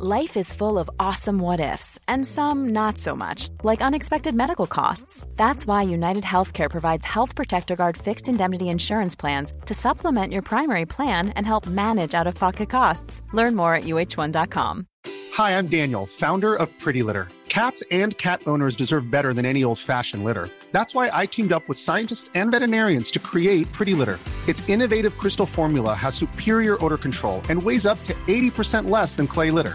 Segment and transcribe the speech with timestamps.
[0.00, 4.68] Life is full of awesome what ifs, and some not so much, like unexpected medical
[4.68, 5.26] costs.
[5.34, 10.42] That's why United Healthcare provides Health Protector Guard fixed indemnity insurance plans to supplement your
[10.42, 13.22] primary plan and help manage out of pocket costs.
[13.32, 14.86] Learn more at uh1.com.
[15.32, 17.26] Hi, I'm Daniel, founder of Pretty Litter.
[17.48, 20.48] Cats and cat owners deserve better than any old fashioned litter.
[20.70, 24.20] That's why I teamed up with scientists and veterinarians to create Pretty Litter.
[24.46, 29.26] Its innovative crystal formula has superior odor control and weighs up to 80% less than
[29.26, 29.74] clay litter.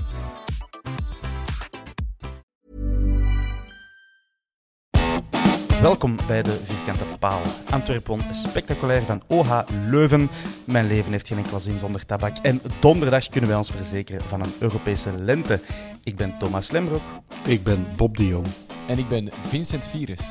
[5.81, 7.41] Welkom bij de Vierkante Paal.
[7.69, 10.29] Antwerpen won spectaculair van OH Leuven.
[10.65, 12.37] Mijn leven heeft geen enkele zin zonder tabak.
[12.37, 15.59] En donderdag kunnen wij ons verzekeren van een Europese lente.
[16.03, 17.01] Ik ben Thomas Lembroek.
[17.45, 18.45] Ik ben Bob de Jong.
[18.87, 20.21] En ik ben Vincent Virus.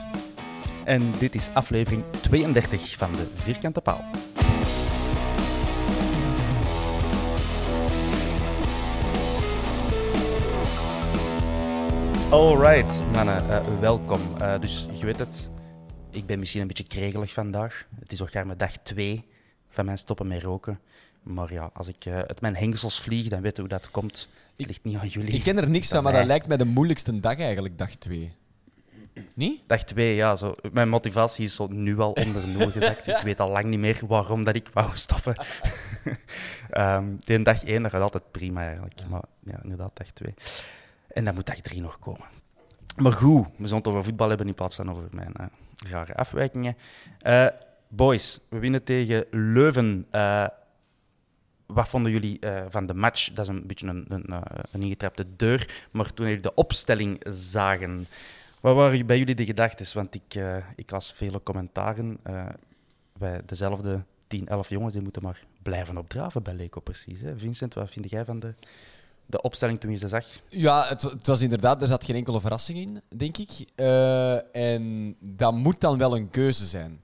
[0.84, 4.04] En dit is aflevering 32 van de Vierkante Paal.
[12.30, 14.20] Alright, mannen, uh, welkom.
[14.40, 15.50] Uh, dus je weet het,
[16.10, 17.86] ik ben misschien een beetje kregelig vandaag.
[18.00, 19.24] Het is ook maar dag 2
[19.70, 20.80] van mijn stoppen met roken.
[21.22, 24.28] Maar ja, als ik uh, uit mijn hengsels vlieg, dan weet hoe dat komt.
[24.56, 25.32] Het ligt niet aan jullie.
[25.32, 28.34] Ik ken er niks van, maar dat lijkt mij de moeilijkste dag eigenlijk, dag 2.
[29.34, 29.60] Niet?
[29.66, 30.36] Dag 2, ja.
[30.36, 33.06] Zo, mijn motivatie is zo nu al onder nul gezakt.
[33.06, 35.34] Ik weet al lang niet meer waarom dat ik wou stoppen.
[36.78, 39.00] um, de dag 1 dat gaat altijd prima eigenlijk.
[39.08, 40.34] Maar ja, inderdaad, dag 2.
[41.12, 42.26] En dan moet dag 3 nog komen.
[42.96, 45.46] Maar goed, we het over voetbal hebben in plaats van over mijn uh,
[45.90, 46.76] rare afwijkingen.
[47.26, 47.46] Uh,
[47.88, 50.06] boys, we winnen tegen Leuven.
[50.12, 50.46] Uh,
[51.66, 52.38] wat vonden jullie
[52.68, 53.32] van de match?
[53.32, 55.86] Dat is een beetje een, een, een, ingetrapte deur.
[55.90, 58.06] Maar toen jullie de opstelling zagen,
[58.60, 59.86] wat waren bij jullie de gedachten?
[59.94, 60.40] Want ik,
[60.76, 62.20] ik las vele commentaren
[63.18, 64.92] bij dezelfde 10, 11 jongens.
[64.92, 67.20] Die moeten maar blijven opdraven bij Leco, precies.
[67.20, 67.38] Hè?
[67.38, 68.54] Vincent, wat vind jij van de
[69.30, 70.26] de opstelling toen je ze zag?
[70.48, 73.50] Ja, het, het, was inderdaad, er zat geen enkele verrassing in, denk ik.
[73.76, 77.00] Uh, en dat moet dan wel een keuze zijn.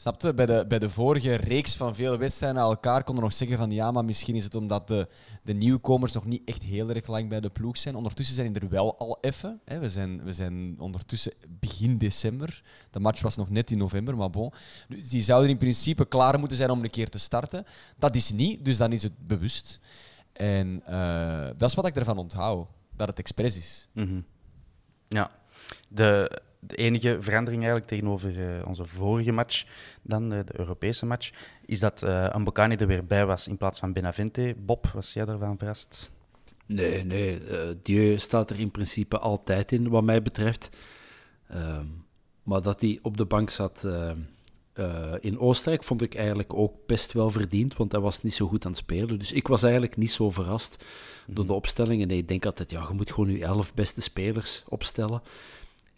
[0.00, 0.34] Snapte?
[0.34, 3.70] Bij de, bij de vorige reeks van vele wedstrijden aan elkaar konden nog zeggen van
[3.70, 5.08] ja, maar misschien is het omdat de,
[5.42, 7.94] de nieuwkomers nog niet echt heel erg lang bij de ploeg zijn.
[7.94, 9.60] Ondertussen zijn er wel al even.
[9.64, 9.78] Hè.
[9.78, 12.62] We, zijn, we zijn ondertussen begin december.
[12.90, 14.52] De match was nog net in november, maar bon.
[14.88, 17.64] Dus die zouden in principe klaar moeten zijn om een keer te starten.
[17.98, 19.80] Dat is niet, dus dan is het bewust.
[20.40, 23.88] En uh, dat is wat ik ervan onthoud, dat het expres is.
[23.92, 24.24] Mm -hmm.
[25.08, 25.30] Ja,
[25.88, 29.64] de, de, enige verandering eigenlijk tegenover uh, onze vorige match,
[30.02, 31.30] dan de, de Europese match,
[31.66, 32.34] is dat uh,
[32.80, 34.54] er weer bij was in plaats van Benavente.
[34.58, 36.12] Bob, was jij daarvan verrast?
[36.66, 37.40] Nee, nee.
[37.40, 40.68] Uh, Dieu staat er in principe altijd in, wat mij betreft.
[41.48, 41.86] Ehm,
[42.42, 43.86] maar dat hij op de bank zat
[44.80, 48.46] uh, in Oostenrijk vond ik eigenlijk ook best wel verdiend, want hij was niet zo
[48.46, 49.18] goed aan het spelen.
[49.18, 50.84] Dus ik was eigenlijk niet zo verrast
[51.26, 51.52] door de mhm.
[51.52, 52.02] opstelling.
[52.02, 55.22] En ik denk altijd, ja, je moet gewoon je elf beste spelers opstellen.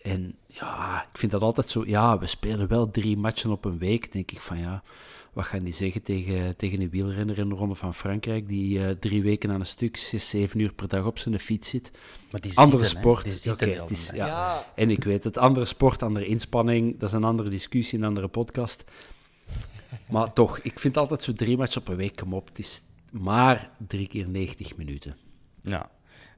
[0.02, 3.78] En ja, ik vind dat altijd zo, ja, we spelen wel drie matchen op een
[3.78, 4.12] week.
[4.12, 4.82] denk ik van ja,
[5.32, 8.90] wat gaan die zeggen tegen, tegen een wielrenner in de Ronde van Frankrijk, die uh,
[8.90, 11.90] drie weken aan een stuk, zes, zeven uur per dag op zijn fiets zit.
[12.30, 13.42] Maar die andere zitten, sport.
[13.42, 14.26] Die okay, is, ja.
[14.26, 14.66] ja.
[14.74, 18.28] En ik weet het, andere sport, andere inspanning, dat is een andere discussie, een andere
[18.28, 18.84] podcast.
[20.10, 22.48] maar toch, ik vind altijd zo drie matchen op een week, kom op.
[22.48, 25.16] Het is maar drie keer 90 minuten.
[25.60, 25.90] Ja.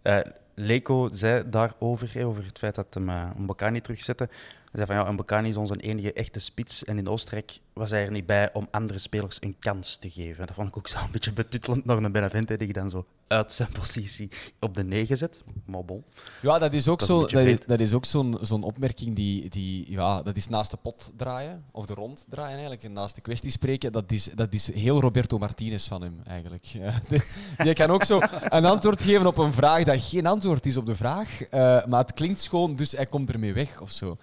[0.03, 0.19] Uh,
[0.55, 4.29] Leko zei daarover, over het feit dat hem uh, een Bocani terugzette.
[4.75, 6.85] Zei van ja, Bocani is onze enige echte spits.
[6.85, 10.47] En in Oostenrijk was hij er niet bij om andere spelers een kans te geven.
[10.47, 13.05] Dat vond ik ook zo een beetje betuttelend naar een Benavente die je dan zo
[13.27, 14.31] uit zijn positie
[14.61, 15.43] op de negen zet.
[15.65, 16.05] Maar bon.
[16.43, 19.91] Ja, dat is ook zo'n zo, dat dat is ook zo'n zo'n opmerking die, die
[19.91, 23.21] ja, dat is naast de pot draaien, of de rond draaien eigenlijk, en naast de
[23.21, 23.93] kwestie spreken.
[23.93, 26.65] Dat is, dat is heel Roberto Martinez van hem eigenlijk.
[27.65, 30.87] Die, kan ook zo een antwoord geven op een vraag dat geen antwoord is op
[30.87, 31.51] de vraag, uh,
[31.87, 34.17] maar het klinkt schoon, dus hij komt ermee weg of zo.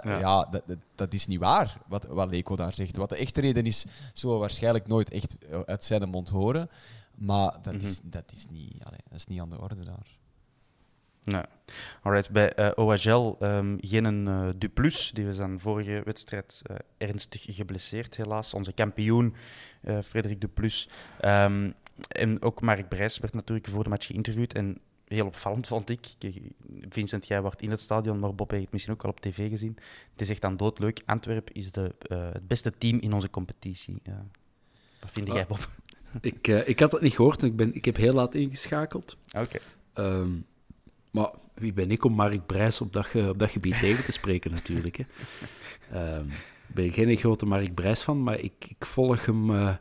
[0.00, 0.46] Dat, ja.
[0.50, 2.96] dat, dat, dat, is niet waar, wat, wat Leko daar zegt.
[2.96, 5.36] Wat de echte reden is, zullen we waarschijnlijk nooit echt
[5.66, 6.70] uit zijn mond horen.
[7.14, 8.10] Maar dat, is, mhm.
[8.10, 10.20] dat, is, niet, dat is niet aan de orde daar.
[12.02, 15.10] Alright, bij uh, OHL um, geen uh, Duplus.
[15.10, 18.54] Die was aan vorige wedstrijd uh, ernstig geblesseerd, helaas.
[18.54, 19.34] Onze kampioen,
[20.02, 20.88] Frederik Duplus.
[21.24, 21.74] Um,
[22.08, 24.52] en ook Mark Brijs werd natuurlijk voor de match geïnterviewd.
[24.52, 24.78] En
[25.12, 26.06] heel opvallend vond ik.
[26.88, 29.48] Vincent, jij wordt in het stadion, maar Bob heeft het misschien ook al op tv
[29.48, 29.76] gezien.
[30.10, 31.00] Het is echt aan doodleuk.
[31.06, 34.02] Antwerpen is de, het beste team in onze competitie.
[35.00, 35.68] Wat vind jij, Bob?
[36.20, 39.16] Ik, ik had het niet gehoord en ik, ben, ik heb heel laat ingeschakeld.
[39.38, 39.60] Oké.
[39.94, 40.16] Okay.
[40.20, 40.46] Um,
[41.10, 44.50] maar wie ben ik om Mark Brijs op dat, op dat gebied tegen te spreken,
[44.50, 44.96] natuurlijk.
[44.96, 46.16] Hè.
[46.18, 46.28] Um,
[46.68, 49.74] ik ben geen grote Mark Brijs van, maar ik, ik volg hem uh,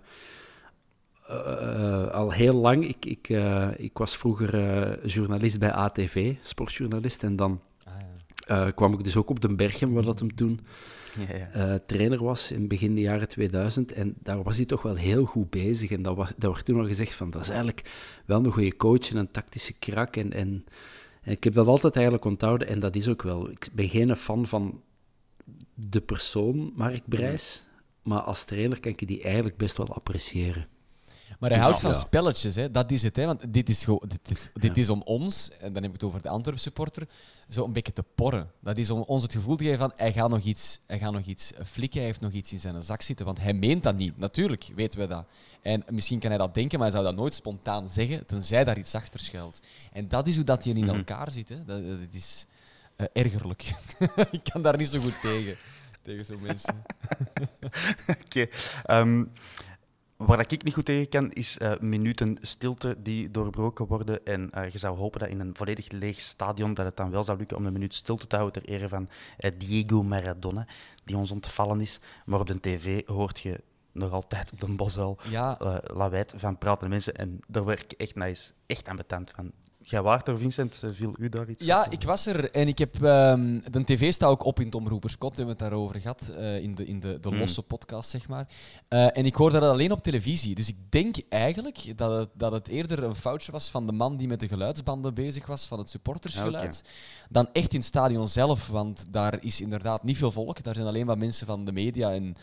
[1.31, 2.88] uh, al heel lang.
[2.88, 7.24] Ik, ik, uh, ik was vroeger journalist bij ATV, sportjournalist.
[7.24, 7.94] En dan ah,
[8.48, 8.72] ja.
[8.72, 10.60] kwam ik dus ook op de Berchem, waar dat hem toen
[11.28, 11.80] ja, ja.
[11.86, 13.92] trainer was in begin de jaren 2000.
[13.92, 15.92] En daar was hij toch wel heel goed bezig.
[15.92, 17.81] En dat, was, dat werd toen al gezegd van, dat is eigenlijk
[18.25, 20.16] wel een goede coach en een tactische krak.
[20.16, 20.34] En...
[20.34, 20.66] en
[21.22, 23.50] en ik heb dat altijd eigenlijk onthouden en dat is ook wel.
[23.50, 24.81] Ik ben geen fan van
[25.74, 27.63] de persoon Mark Brijs,
[28.04, 30.68] maar als trainer kan ik die eigenlijk best wel appreciëren.
[31.41, 32.71] Maar hij houdt van spelletjes, hè?
[32.71, 33.15] dat is het.
[33.15, 33.25] Hè?
[33.25, 36.03] Want dit is, gewoon, dit, is, dit is om ons, en dan heb ik het
[36.03, 37.07] over de Antwerp supporter,
[37.49, 38.51] zo een beetje te porren.
[38.59, 41.11] Dat is om ons het gevoel te geven van hij gaat nog iets, hij gaat
[41.11, 43.25] nog iets flikken, hij heeft nog iets in zijn zak zitten.
[43.25, 44.17] Want hij meent dat niet.
[44.17, 45.25] Natuurlijk weten we dat.
[45.61, 48.77] En misschien kan hij dat denken, maar hij zou dat nooit spontaan zeggen, tenzij daar
[48.77, 49.61] iets achter schuilt.
[49.91, 50.95] En dat is hoe dat je in mhm.
[50.95, 51.49] elkaar zit.
[51.49, 51.65] Hè?
[51.65, 52.45] Dat, dat is
[52.97, 53.73] uh, ergerlijk.
[54.31, 55.55] ik kan daar niet zo goed tegen,
[56.01, 56.83] tegen zo'n mensen.
[58.07, 58.17] Oké.
[58.25, 58.49] Okay.
[58.83, 59.23] Ehm,
[60.25, 64.25] Waar ik niet goed tegen kan, is uh, minuten stilte die doorbroken worden.
[64.25, 67.23] En uh, je zou hopen dat in een volledig leeg stadion dat het dan wel
[67.23, 69.09] zou lukken om een minuut stilte te houden ter ere van
[69.39, 70.68] uh, Diego Maradona,
[71.03, 72.00] die ons ontvallen is.
[72.25, 75.57] Maar op de tv hoort je nog altijd op de boswel ja.
[75.94, 77.15] lawaait van pratende mensen.
[77.15, 79.51] En daar werk ik echt nice, echt aan betand van.
[79.83, 80.83] Jij waart er, Vincent.
[80.92, 83.01] Viel u daar iets Ja, ik was er en ik heb...
[83.01, 85.30] Um, de tv staat ook op in het Omroeperskot.
[85.30, 87.38] We hebben het daarover gehad uh, in de, in de, de hmm.
[87.38, 88.48] losse podcast, zeg maar.
[88.89, 90.56] Uh, en ik hoorde dat alleen op televisie.
[90.56, 94.18] Dus ik denk eigenlijk dat het, dat het eerder een foutje was van de man
[94.18, 96.92] die met de geluidsbanden bezig was, van het supportersgeluid, okay.
[97.30, 98.68] dan echt in het stadion zelf.
[98.68, 100.63] Want daar is inderdaad niet veel volk.
[100.63, 102.36] Daar zijn alleen maar mensen van de media en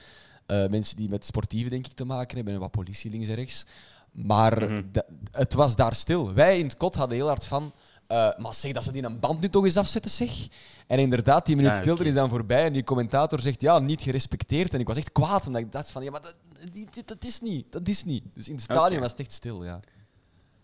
[0.46, 2.55] uh, mensen die met sportieven, denk ik, te maken hebben.
[2.55, 3.64] En wat politie links en rechts.
[4.12, 4.82] Maar mhm.
[5.31, 6.32] het was daar stil.
[6.32, 7.72] Wij in het kot hadden heel hard van.
[8.08, 10.49] Uh, maar zeg dat ze die een band nu toch eens afzetten, zeg.
[10.87, 14.02] En inderdaad, die minuut ja, stilte is dan voorbij en die commentator zegt ja, niet
[14.02, 14.75] gerespecteerd.
[14.75, 16.34] En ik was echt kwaad, omdat ik dacht van ja, maar dat,
[17.05, 17.72] dat is niet.
[17.72, 18.25] Dat is niet.
[18.34, 19.00] Dus in het stadion okay.
[19.00, 19.81] was het echt stil, ja.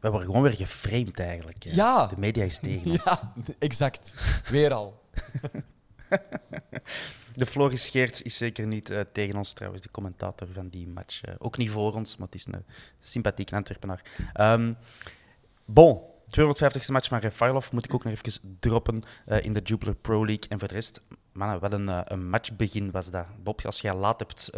[0.00, 1.64] We worden gewoon weer geframed eigenlijk.
[1.64, 2.06] Ja.
[2.06, 3.05] De media is tegen ons.
[3.05, 4.14] Ja, exact.
[4.50, 5.00] Weer al.
[7.34, 11.26] De Floris Geerts is zeker niet uh, tegen ons, trouwens, de commentator van die match.
[11.28, 12.64] Uh, ook niet voor ons, maar het is een
[13.00, 14.02] sympathieke Antwerpenaar.
[14.40, 14.76] Um,
[15.64, 19.94] bon, 250ste match van Refailov moet ik ook nog even droppen uh, in de Jupiler
[19.94, 20.48] Pro League.
[20.48, 21.00] En voor de rest,
[21.32, 23.26] mannen, wat een, een matchbegin was dat.
[23.42, 24.50] Bob, als jij laat hebt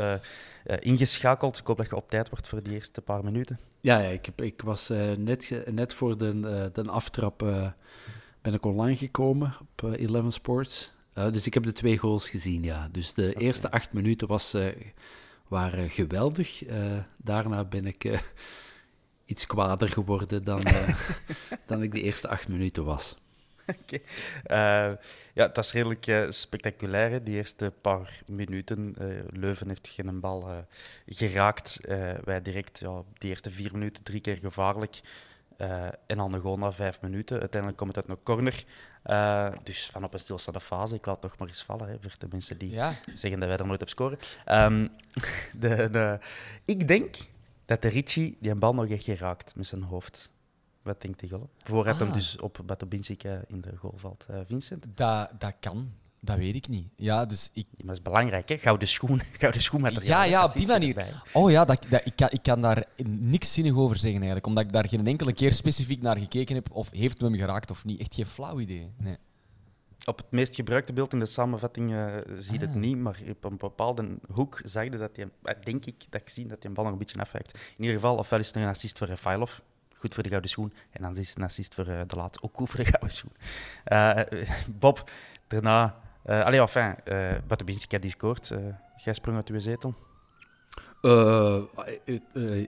[0.79, 3.59] ingeschakeld, ik hoop dat je op tijd wordt voor die eerste paar minuten.
[3.81, 7.39] Ja, ja ik, heb, ik was net, net voor de, de aftrap
[8.43, 10.96] ben ik online gekomen op Eleven Sports.
[11.19, 12.89] Uh, dus ik heb de twee goals gezien, ja.
[12.93, 13.43] Dus de okay.
[13.43, 14.67] eerste acht minuten was, uh,
[15.49, 16.67] waren geweldig.
[16.69, 18.21] Uh, daarna ben ik
[19.25, 20.61] iets kwader geworden dan,
[21.67, 23.17] dan ik de eerste acht minuten was.
[23.67, 24.01] Oké.
[24.45, 24.99] Okay.
[25.35, 27.23] ja, het was redelijk spectaculair, hè?
[27.23, 28.95] die eerste paar minuten.
[29.31, 30.67] Leuven heeft geen bal
[31.07, 31.79] geraakt.
[32.25, 35.01] wij direct, ja, die eerste vier minuten, drie keer gevaarlijk.
[35.57, 37.41] En dan gewoon na vijf minuten.
[37.41, 38.65] Uiteindelijk komt het uit een corner.
[39.07, 41.97] Uh, dus van op een stilstaande fase, ik laat het nog maar eens vallen, hè,
[42.01, 42.95] voor de mensen die ja.
[43.15, 44.19] zeggen dat wij er nooit op scoren.
[44.49, 44.91] Um,
[45.61, 46.19] de, de,
[46.65, 47.17] ik denk
[47.65, 50.33] dat de Ricci die een bal nog echt geraakt met zijn hoofd.
[50.83, 51.51] Wat denkt de goal?
[51.59, 52.01] Voordat ah.
[52.01, 54.27] hem dus op Batobincic in de goal valt.
[54.31, 54.85] Uh, Vincent?
[54.95, 55.93] Dat, dat kan.
[56.21, 56.89] Dat weet ik niet.
[56.97, 57.67] Ja, dus ik...
[57.71, 58.59] maar dat is belangrijk, hè?
[58.59, 61.23] Gouden schoen, gouden schoen met Ja, ja, op die manier.
[61.33, 64.47] Oh ja, dat, dat, ik, kan, ik kan daar niks zinnig over zeggen eigenlijk.
[64.47, 66.71] Omdat ik daar geen enkele keer specifiek naar gekeken heb.
[66.71, 68.01] Of heeft hem geraakt of niet.
[68.01, 68.91] Echt geen flauw idee.
[68.99, 69.17] Nee.
[70.05, 72.77] Op het meest gebruikte beeld in de samenvatting uh, zie je het ah.
[72.77, 76.29] niet, maar op een bepaalde hoek zag je dat hij, eh, denk ik, dat ik
[76.29, 77.55] zie dat hij een bal nog een beetje afwijkt.
[77.55, 79.59] In ieder geval, ofwel is het een assist voor Rafailov,
[79.95, 82.57] goed voor de gouden schoen, en dan is het een assist voor de laat, ook
[82.57, 83.33] goed voor de gouden schoen.
[83.87, 84.21] Uh,
[84.81, 85.11] Bob,
[85.47, 88.51] daarna uh, allee, enfin, uh, die scoort.
[88.51, 88.59] Uh,
[88.97, 89.95] jij sprong uit uw zetel?
[91.03, 91.63] Uh,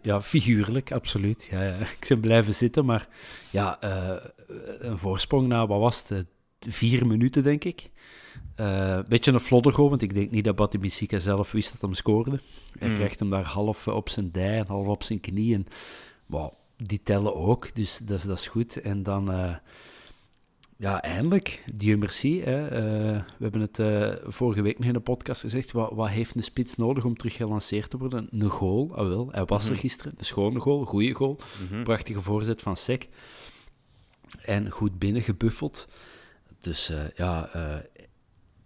[0.02, 1.48] ja, figuurlijk, absoluut.
[1.50, 1.76] Ja, ja.
[2.00, 3.08] Ik ben blijven zitten, maar
[3.50, 3.78] ja,
[4.78, 6.26] een voorsprong na, wat was het?
[6.68, 7.90] Vier minuten, denk ik.
[8.54, 12.40] Een beetje een vlodder want ik denk niet dat Batubinsky zelf wist dat hem scoorde.
[12.78, 12.94] Hij mm.
[12.94, 15.54] krijgt hem daar half op zijn dij en half op zijn knie.
[15.54, 15.66] En,
[16.26, 18.80] wow, die tellen ook, dus dat, dat is goed.
[18.80, 19.58] En dan
[20.78, 21.62] ja, eindelijk.
[21.75, 22.42] Dieu merci.
[22.42, 22.66] Hè.
[22.66, 25.73] Eh, we hebben het uh, vorige week nog in de podcast gezegd.
[25.73, 28.28] Wat, wat, heeft een spits nodig om terug gelanceerd te worden?
[28.30, 28.90] Een goal.
[28.94, 29.28] Ah, wel.
[29.30, 29.80] Hij was er mhm.
[29.80, 30.12] gisteren.
[30.16, 31.38] Een schone goal, goede goal.
[31.70, 31.82] Mhm.
[31.82, 33.08] Prachtige voorzet van Sek.
[34.44, 35.88] En goed binnengebuffeld.
[36.61, 37.50] Dus uh, ja,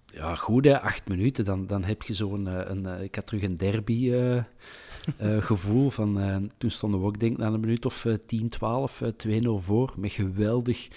[0.07, 0.81] ja, goed hè.
[0.81, 1.45] Acht minuten.
[1.45, 2.47] Dan, dan heb je zo'n...
[2.47, 4.13] een, ik had terug een derby...
[5.41, 9.39] gevoel van toen stonden we ook denk ik na een minuut of 10, 12, 2-0
[9.59, 10.89] voor met geweldig.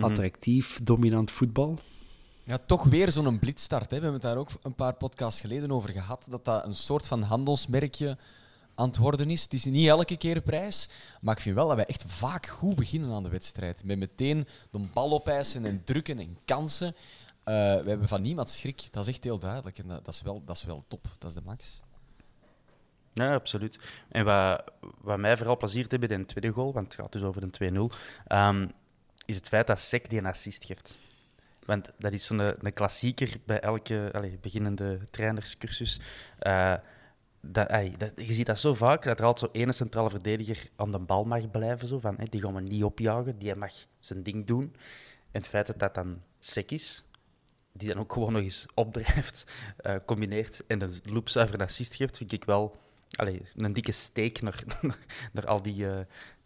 [0.00, 1.78] Attractief, dominant voetbal.
[2.44, 3.90] Ja, toch weer zo'n blitstart.
[3.90, 3.96] Hè.
[3.96, 6.26] We hebben het daar ook een paar podcasts geleden over gehad.
[6.30, 8.16] Dat dat een soort van handelsmerkje
[8.74, 9.42] aan het worden is.
[9.42, 10.88] Het is niet elke keer prijs,
[11.20, 13.84] maar ik vind wel dat wij echt vaak goed beginnen aan de wedstrijd.
[13.84, 16.86] Met meteen de bal opeisen en drukken en kansen.
[16.86, 16.94] Uh,
[17.54, 18.88] we hebben van niemand schrik.
[18.90, 19.78] Dat is echt heel duidelijk.
[19.78, 21.06] En dat, is wel, dat is wel top.
[21.18, 21.82] Dat is de max.
[23.12, 23.78] Ja, absoluut.
[24.08, 24.64] En wat,
[25.00, 27.90] wat mij vooral pleziert hebben in de tweede goal, want het gaat dus over de
[28.26, 28.74] 2-0
[29.26, 30.96] is het feit dat Sek die een assist geeft.
[31.64, 36.00] Want dat is zo'n een, klassieker bij elke beginnende trainerscursus.
[36.42, 36.74] Uh,
[37.40, 37.70] dat,
[38.16, 41.24] je ziet dat zo vaak, dat er altijd zo ene centrale verdediger aan de bal
[41.24, 41.88] mag blijven.
[41.88, 44.62] Zo, van, die gaan we niet opjagen, die mag zijn ding doen.
[45.30, 47.04] En het feit dat dat dan Sek is,
[47.72, 49.44] die dan ook gewoon nog eens opdrijft,
[49.86, 52.76] uh, combineert en een loopzuiver assist geeft, vind ik wel
[53.56, 54.64] een dikke steek naar,
[55.32, 55.76] naar al die...
[55.76, 55.98] Uh,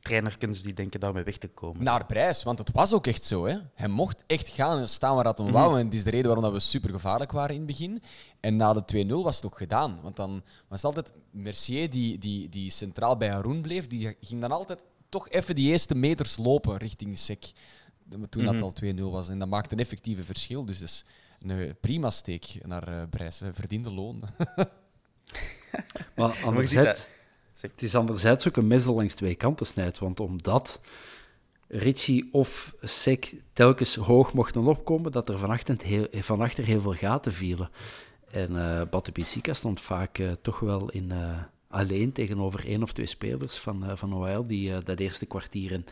[0.02, 1.82] trainerkens die denken daarmee weg te komen.
[1.82, 3.46] Naar prijs, want het was ook echt zo.
[3.46, 3.58] Hè.
[3.74, 5.78] Hij mocht echt gaan staan waar dat hem wou.
[5.78, 8.02] En het is de reden waarom we super gevaarlijk waren in het begin.
[8.40, 9.98] En na de 2-0 was het ook gedaan.
[10.02, 14.52] Want dan was altijd Mercier, die, die, die centraal bij Haroun bleef, die ging dan
[14.52, 17.52] altijd toch even die eerste meters lopen richting Sek.
[18.28, 18.62] Toen dat mhm.
[18.62, 19.28] al 2-0 was.
[19.28, 20.64] En dat maakte een effectieve verschil.
[20.64, 21.04] Dus dat is
[21.38, 23.40] een prima steek naar uh, Brijs.
[23.52, 24.22] Verdiende loon.
[26.16, 27.08] maar anderzijds
[27.60, 30.80] het is anderzijds ook een mes langs twee kanten snijdt, want omdat
[31.68, 36.06] Richie of Sek telkens hoog mochten opkomen, dat er van achter heel,
[36.40, 37.70] achter heel veel gaten vielen.
[38.30, 41.12] En uh, Batu stond vaak uh, toch wel in,
[41.68, 45.86] alleen tegenover één of twee spelers van, uh, van die dat eerste kwartier in.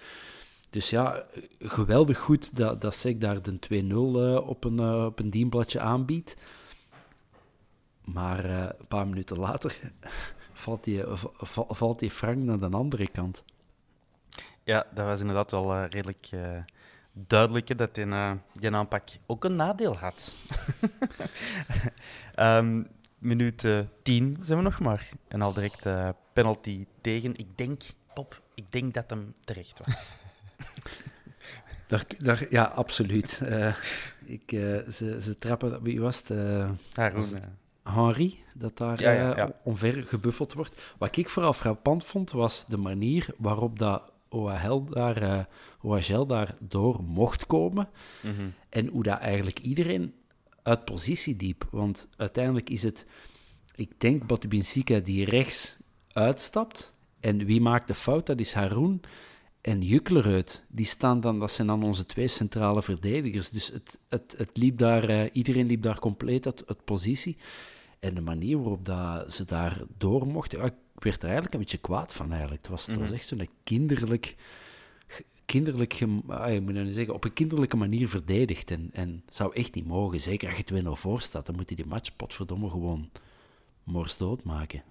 [0.71, 1.25] Dus ja,
[1.59, 3.59] geweldig goed dat, dat Sek daar de
[4.43, 6.37] 2-0 op, een, op een dienbladje aanbiedt.
[8.05, 9.79] Maar een paar minuten later
[10.59, 11.03] valt die,
[11.69, 13.43] valt die Frank naar de andere kant.
[14.63, 16.59] Ja, dat was inderdaad wel uh, redelijk uh,
[17.13, 20.35] duidelijk dat die, uh, die aanpak ook een nadeel had.
[22.37, 22.89] um,
[23.19, 23.67] minuut
[24.03, 25.09] 10 zijn we nog maar.
[25.29, 25.87] En al direct
[26.33, 27.37] penalty tegen.
[27.37, 27.83] Ik denk,
[28.15, 30.13] Pop, ik denk dat hem terecht was.
[31.89, 33.43] daar, daar, ja, absoluut.
[34.25, 34.51] ik,
[34.91, 36.29] ze, ze trappen, wie was het?
[36.95, 37.43] Haroon.
[37.91, 40.95] Henry, dat daar ja, eh, onver gebuffeld wordt.
[40.99, 45.41] Wat ik vooral frappant vond, was de manier waarop dat OHL daar, uh,
[45.83, 47.89] OHL daar door mocht komen.
[48.23, 48.49] Mhm.
[48.69, 50.15] En hoe dat eigenlijk iedereen
[50.63, 51.69] uit positie diep.
[51.71, 53.07] Want uiteindelijk is het,
[53.75, 55.77] ik denk, Batubinsika die rechts
[56.13, 56.93] uitstapt.
[57.21, 58.27] En wie maakt de fout?
[58.27, 59.01] Dat is Haroon
[59.61, 60.65] en Juklerud.
[60.69, 63.51] Die staan dan, dat zijn dan onze twee centrale verdedigers.
[63.51, 67.37] Dus het, het, het liep daar, uh, iedereen liep daar compleet uit, uit positie.
[68.01, 71.79] En de manier waarop dat ze daar door mochten, ik werd er eigenlijk een beetje
[71.79, 72.63] kwaad van eigenlijk.
[72.63, 73.15] Het was, het was mhm.
[73.15, 74.37] echt zo'n kinderlijk,
[75.45, 78.71] kinderlijk ah, je moet nou zeggen, op een kinderlijke manier verdedigd.
[78.71, 80.21] En, en zou echt niet mogen.
[80.21, 83.11] Zeker als je 2-0 voor staat, dan moet hij die match potverdomme gewoon
[83.85, 84.83] morsdood maken.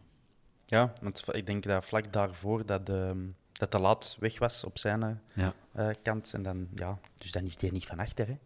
[0.65, 4.77] Ja, want ik denk dat vlak daarvoor dat de, dat de laat weg was op
[4.77, 5.53] zijn eh, ja.
[5.77, 6.33] uh, kant.
[6.33, 8.27] En dan, ja, dus dan is die niet van achter.
[8.27, 8.37] Hè.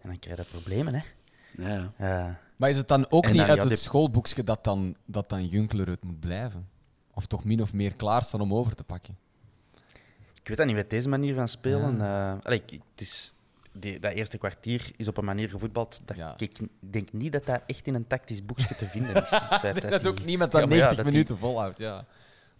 [0.00, 0.94] En dan krijg je problemen.
[0.94, 1.02] Hè.
[1.56, 1.92] Ja.
[2.00, 5.88] Uh, maar is het dan ook niet uit het schoolboekje dat dan, dat dan Junkler
[5.88, 6.68] het moet blijven?
[7.14, 9.18] Of toch min of meer klaarstaan om over te pakken?
[10.40, 11.96] Ik weet dat niet, met deze manier van spelen.
[11.96, 12.34] Ja.
[12.34, 13.32] Uh, allee, het is,
[13.72, 16.34] die, dat eerste kwartier is op een manier gevoetbald dat ja.
[16.38, 19.30] ik denk niet dat dat echt in een tactisch boekje te vinden is.
[19.62, 21.44] dat, dat ook niemand dat 90 minuten die...
[21.44, 21.96] volhoudt, ja.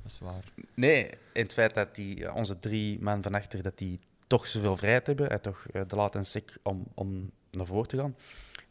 [0.03, 0.45] Dat is waar.
[0.75, 4.47] Nee, en het feit dat die, eh, onze drie man van achter dat die toch
[4.47, 7.97] zoveel vrijheid hebben, en toch uh, de laat en sec om, om naar voren te
[7.97, 8.15] gaan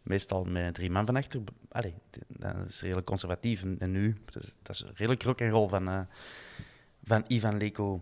[0.09, 1.41] meestal met drie man van achter.
[1.71, 1.93] Allee,
[2.27, 3.63] dat is redelijk conservatief.
[3.79, 5.99] En, nu, dat is, dat is redelijk rock en roll van, uh,
[7.03, 8.01] van Ivan Leko.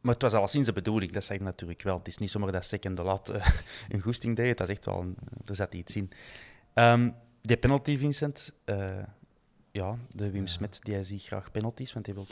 [0.00, 1.98] Maar het was alleszins de bedoeling, dat zeg ik natuurlijk wel.
[1.98, 3.46] Het is niet zomaar dat second de lat uh,
[3.88, 4.58] een goesting deed.
[4.58, 6.10] Dat is echt wel, een, er zat iets in.
[6.74, 8.52] Um, die penalty, Vincent.
[8.64, 8.98] Uh,
[9.70, 12.26] ja, de Wim Smit, die ziet graag penalties, want hij wil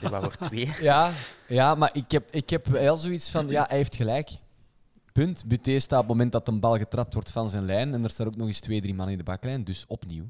[0.00, 0.72] er, wou er twee.
[0.80, 1.12] Ja,
[1.46, 4.30] ja, maar ik heb, ik heb wel zoiets van, ja, hij heeft gelijk.
[5.18, 5.44] Punt.
[5.46, 7.94] Buté staat op het moment dat een bal getrapt wordt van zijn lijn.
[7.94, 9.64] En er staat ook nog eens twee, drie man in de baklijn.
[9.64, 10.24] Dus opnieuw.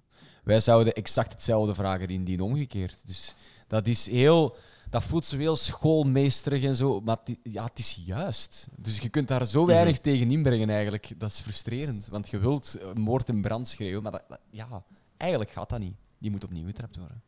[0.45, 3.00] Wij zouden exact hetzelfde vragen indien omgekeerd.
[3.07, 3.35] Dus
[3.66, 4.57] dat is heel.
[4.90, 7.00] dat voelt zo heel schoolmeesterig en zo.
[7.00, 8.68] Maar het, ja, het is juist.
[8.76, 11.11] Dus je kunt daar zo weinig tegen inbrengen eigenlijk.
[11.16, 12.09] Dat is frustrerend.
[12.09, 14.02] Want je wilt eh, moord en brand schreeuwen.
[14.02, 14.85] Maar dat, dat- ja,
[15.16, 15.97] eigenlijk gaat dat niet.
[16.18, 17.23] Die moet opnieuw getrapt worden.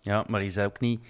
[0.00, 1.00] Ja, maar is dat ook niet...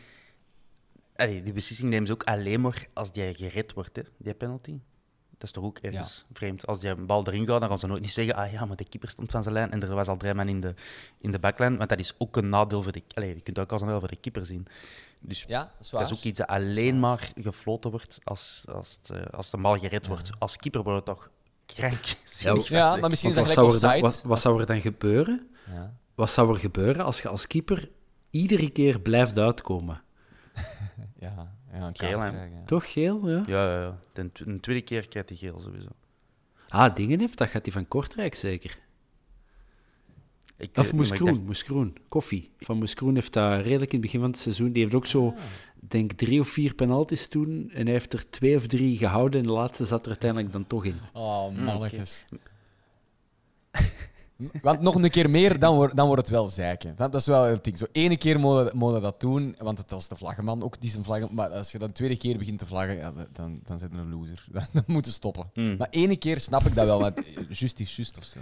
[1.21, 4.79] Allee, die beslissing nemen ze ook alleen maar als die gered wordt, hè, die penalty.
[5.31, 6.67] Dat is toch ook ergens vreemd.
[6.67, 8.77] Als die een bal erin gaat, dan gaan ze nooit niet zeggen ah ja, maar
[8.77, 10.75] de keeper stond van zijn lijn en er was al drie man in de,
[11.19, 11.77] in de backlijn.
[11.77, 13.03] Want dat is ook een nadeel voor de...
[13.15, 14.67] Allee, je kunt ook als een nadeel voor de keeper zien.
[15.21, 18.99] Dus Ja, dat is dat is ook iets dat alleen maar gefloten wordt als, als,
[19.03, 20.31] het, eh, als de bal gered wordt.
[20.39, 21.31] Als keeper wordt het toch
[21.67, 22.05] krank.
[22.69, 25.49] Ja, maar misschien is dat wat, gelijk er dan, wat, wat zou er dan gebeuren?
[25.67, 25.95] Ja.
[26.15, 27.91] Wat zou er gebeuren als je als keeper
[28.31, 30.03] iedere keer blijft uitkomen?
[31.21, 32.29] Ja, ja, een Geel, kaart hè.
[32.31, 32.65] krijgen, ja.
[32.65, 33.29] Toch geel?
[33.29, 33.43] Ja.
[33.47, 33.99] Ja, ja, ja.
[34.13, 35.89] De, de tweede keer krijgt hij geel sowieso.
[36.69, 38.79] Ah, dingen heeft, dat gaat hij van Kortrijk zeker.
[40.57, 42.51] Ik Of het niet, Moes maar ik Kroen, dacht- Moes Kroen, Koffie.
[42.59, 44.73] Van Moes Kroen heeft dat redelijk in het begin van het seizoen.
[44.73, 45.35] Die heeft ook zo,
[45.75, 47.71] denk drie of vier penalties toen.
[47.71, 49.41] En hij heeft er twee of drie gehouden.
[49.41, 50.97] En de laatste zat er uiteindelijk dan toch in.
[51.13, 52.25] Oh, mannetjes.
[54.63, 56.97] Want nog een keer meer, dan, wordt dan wordt het wel zeiken.
[56.97, 57.79] Dat, dat is wel het ding.
[57.79, 58.41] Zo ene keer
[58.75, 61.29] mogen dat doen, want het was de vlaggenman ook die zijn vlaggen.
[61.35, 64.11] Maar als je dan de tweede keer begint te vlaggen, ja, dan- dan, zit een
[64.11, 64.45] loser.
[64.53, 65.51] Dan, dan moet je stoppen.
[65.55, 65.77] Mm.
[65.77, 68.41] Maar ene keer snap ik dat wel, want just is just of zo.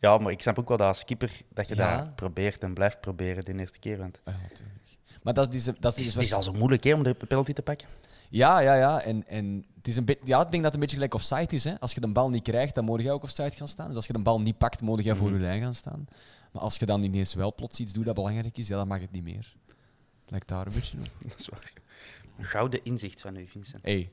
[0.00, 1.96] Ja, maar ik snap ook wel dat als keeper dat je Ja.
[1.96, 3.98] dat probeert en blijft proberen de eerste keer.
[3.98, 4.78] Want Ja, natuurlijk.
[5.22, 7.02] Maar dat is, dat is, het is, dus het is al zo moeilijk hè, om
[7.02, 7.88] de penalty te pakken.
[8.28, 9.00] Ja, ja, ja.
[9.00, 11.64] En, en is een beetje, ja, ik denk dat het een beetje gelijk offside is.
[11.64, 11.80] Hè.
[11.80, 13.86] Als je de bal niet krijgt, dan moet jij ook offside gaan staan.
[13.86, 16.06] Dus als je de bal niet pakt, moet jij voor je lijn gaan staan.
[16.52, 19.00] Maar als je dan ineens wel plots iets doet dat belangrijk is, ja, dan mag
[19.00, 19.54] het niet meer.
[20.26, 21.04] Lijkt daar een beetje op.
[21.28, 21.72] Dat is waar.
[22.38, 23.84] Een gouden inzicht van u, Vincent.
[23.84, 24.10] Hey.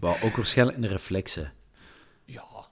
[0.22, 1.34] Ook waarschijnlijk een reflex.
[1.34, 1.44] hè.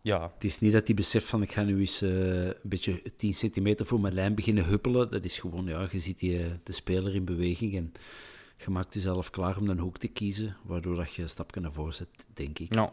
[0.03, 3.03] Ja, Het is niet dat hij beseft van ik ga nu eens eh, een beetje
[3.17, 5.11] 10 centimeter voor mijn lijn beginnen huppelen.
[5.11, 7.93] Dat is gewoon, ja, je ziet die, eh, de speler in beweging en
[8.65, 11.73] je maakt jezelf klaar om een hoek te kiezen, waardoor dat je een stapje naar
[11.73, 12.71] voren zet, denk ik.
[12.71, 12.91] nou.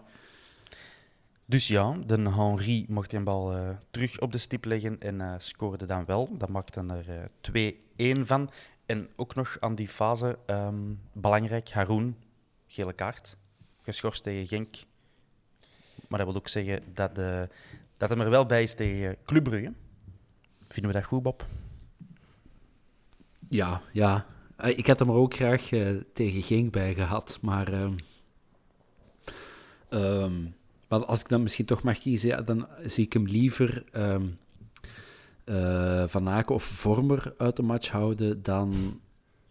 [1.46, 5.34] Dus ja, de Henri mocht die bal eh, terug op de stip leggen en eh,
[5.38, 6.38] scoorde dan wel.
[6.38, 7.30] Dat maakte er
[7.98, 8.50] eh 2-1 van.
[8.86, 12.18] En ook nog aan die fase, ehm, belangrijk, Haroun,
[12.68, 13.38] gele kaart,
[13.82, 14.76] geschorst tegen Genk.
[16.08, 17.42] Maar dat wil ook zeggen dat, eh
[17.98, 19.74] dat hem er wel bij is tegen Club Brugge.
[20.68, 21.46] Vinden we dat goed, Bob?
[23.50, 24.26] Ja, ja.
[24.56, 27.74] Eh, Ik had hem er ook graag eh, tegen Genk bij gehad, maar...
[27.74, 27.94] ehm,
[29.90, 30.44] ehm,
[30.90, 34.26] maar als ik dan misschien toch mag kiezen, ja, dan zie ik hem liever ehm,
[35.44, 39.00] eh, Van Aken of Vormer uit de match houden dan...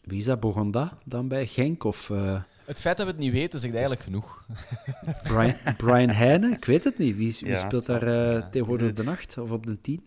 [0.00, 0.98] Wie is dat, Bogonda?
[1.04, 1.84] Dan bij Genk?
[1.84, 4.46] Of eh, Het feit dat we het niet weten, zegt eigenlijk genoeg.
[5.28, 6.52] Brian, Brian Heijnen?
[6.52, 7.16] Ik weet het niet.
[7.16, 8.48] Wie, wie Ja, speelt daar eh, ja.
[8.48, 10.04] tegenwoordig op de nacht of op de tien?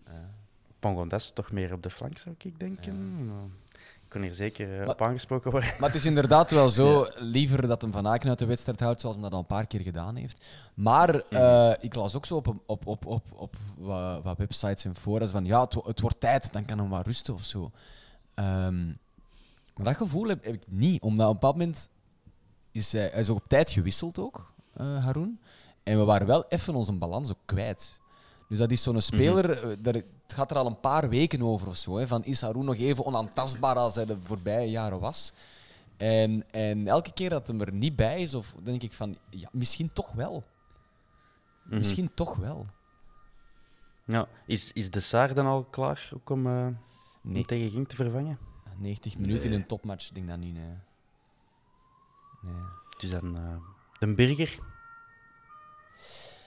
[0.78, 3.30] Pongondas toch meer op de flank, zou ik denken.
[4.08, 5.70] Kon hier zeker eh, Maar- op aangesproken worden.
[5.78, 9.00] Maar het is inderdaad wel zo, liever dat hem Van Aken uit de wedstrijd houdt,
[9.00, 10.44] zoals hij dat al een paar keer gedaan heeft.
[10.74, 14.96] Maar eh, ik las ook zo op, op, op, op, op wat, wat websites en
[14.96, 17.70] forums van ja, het, wo- het wordt tijd, dan kan hij maar rusten of zo.
[18.34, 18.86] Ehm,
[19.76, 21.88] maar dat gevoel heb, heb ik niet, omdat op een bepaald moment
[22.72, 25.40] is hij, hij is ook op tijd gewisseld ook, eh Haroun.
[25.82, 28.00] En we waren wel even onze balans ook kwijt.
[28.48, 31.68] Dus dat is zo'n speler, eh, daar, het gaat er al een paar weken over
[31.68, 31.96] of zo.
[31.96, 35.32] Hè, van is Haroun nog even onaantastbaar als hij de voorbije jaren was?
[35.96, 39.48] En, en elke keer dat hem er niet bij is, of denk ik van, ja,
[39.52, 40.44] misschien toch wel.
[41.64, 41.78] Mhm.
[41.78, 42.66] Misschien toch wel.
[44.04, 44.28] Ja.
[44.46, 46.66] Is, is de Saar dan al klaar ook om, eh,
[47.24, 48.38] om tegen Genk te vervangen?
[48.76, 50.54] 90 minuten in een topmatch, ik denk dat niet.
[50.54, 50.74] Nee.
[52.42, 52.62] nee.
[52.98, 53.56] Dus dan eh,
[53.98, 54.58] de Birger.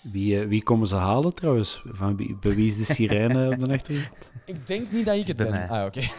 [0.02, 1.82] Wie, eh, wie komen ze halen trouwens?
[1.86, 4.32] Van wie, bij wie is de sirene op de achtergrond?
[4.46, 5.50] Ik denk niet dat ik het ben.
[5.50, 5.70] mij.
[5.70, 6.02] Ah, oké.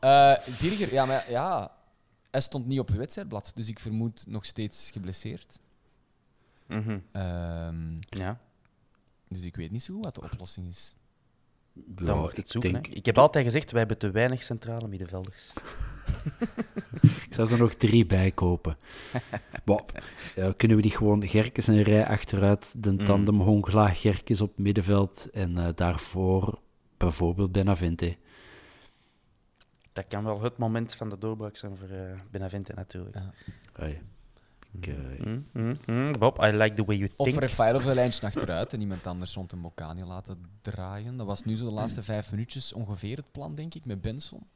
[0.00, 1.70] Eh, Birger, ja, maar ja,
[2.30, 5.58] hij stond niet op het wedstrijdblad, dus ik vermoed nog steeds geblesseerd.
[6.66, 6.98] Mhm.
[7.12, 8.38] Ehm, Ja,
[9.28, 10.94] dus ik weet niet zo goed wat de oplossing is.
[11.72, 12.72] dan Ja, wordt het ik zoeken.
[12.72, 12.86] denk.
[12.86, 15.52] Ik heb altijd gezegd, wij hebben te weinig centrale middenvelders.
[17.26, 18.76] ik zou er nog drie bij kopen.
[19.64, 20.02] Bob,
[20.36, 23.04] ja, kunnen we die gewoon Gerkes een rij achteruit, de Mm.
[23.04, 26.58] tandem Hongla, Gerkes op middenveld en eh, daarvoor
[26.96, 28.16] bijvoorbeeld Benavente.
[29.92, 33.14] Dat kan wel het moment van de doorbraak zijn voor eh, Benavente natuurlijk.
[33.16, 33.32] Ja.
[34.72, 34.94] Ik, eh,
[35.26, 36.18] Mm, mm, mm.
[36.18, 37.40] Bob, I like the way you Of think.
[37.40, 41.16] Rafael of een lijntje achteruit en iemand anders rond een Mokani laten draaien.
[41.16, 44.46] Dat was nu zo de laatste vijf minuutjes ongeveer het plan, denk ik, met Benson.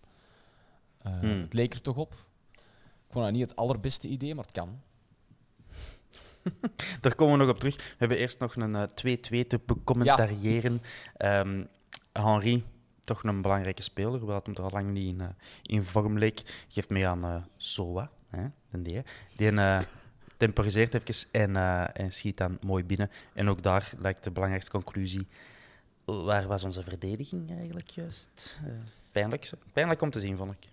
[1.09, 1.41] Eh, Hmm.
[1.41, 2.13] Het leek er toch op.
[2.53, 4.81] Ik vond dat niet het allerbeste idee, maar het kan.
[7.01, 7.77] Daar komen we nog op terug.
[7.77, 10.83] We hebben eerst nog een eh, 2-2 te becommentariëren.
[11.17, 11.65] Ehm
[12.13, 12.65] Henri,
[13.05, 15.29] toch een belangrijke speler, hoewel het hem er al lang niet in, eh,
[15.63, 16.65] in vorm leek.
[16.69, 19.03] Geeft mee aan uh, Soa, hè, die,
[19.37, 19.81] die uh,
[20.37, 21.57] temporiseert even en,
[21.95, 23.11] en schiet dan mooi binnen.
[23.35, 25.27] En ook daar lijkt de belangrijkste conclusie.
[26.05, 28.61] Waar was onze verdediging eigenlijk juist?
[29.13, 30.69] pijnlijk, pijnlijk om te zien, vond ik.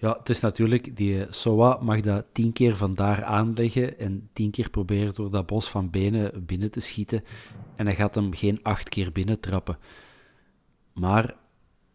[0.00, 4.70] Ja, het is natuurlijk, die Soa mag dat tien keer vandaar aanleggen en tien keer
[4.70, 7.24] proberen door dat bos van benen binnen te schieten.
[7.76, 9.78] En hij gaat hem geen acht keer binnentrappen.
[10.92, 11.34] Maar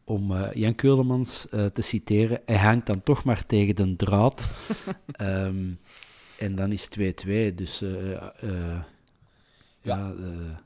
[0.03, 4.47] om uh, Jan Keulemans uh, te citeren, hij hangt dan toch maar tegen de draad.
[5.21, 5.79] um,
[6.45, 7.53] en dan is 2-2.
[7.55, 8.33] Dus uh, ja,
[9.81, 10.13] ja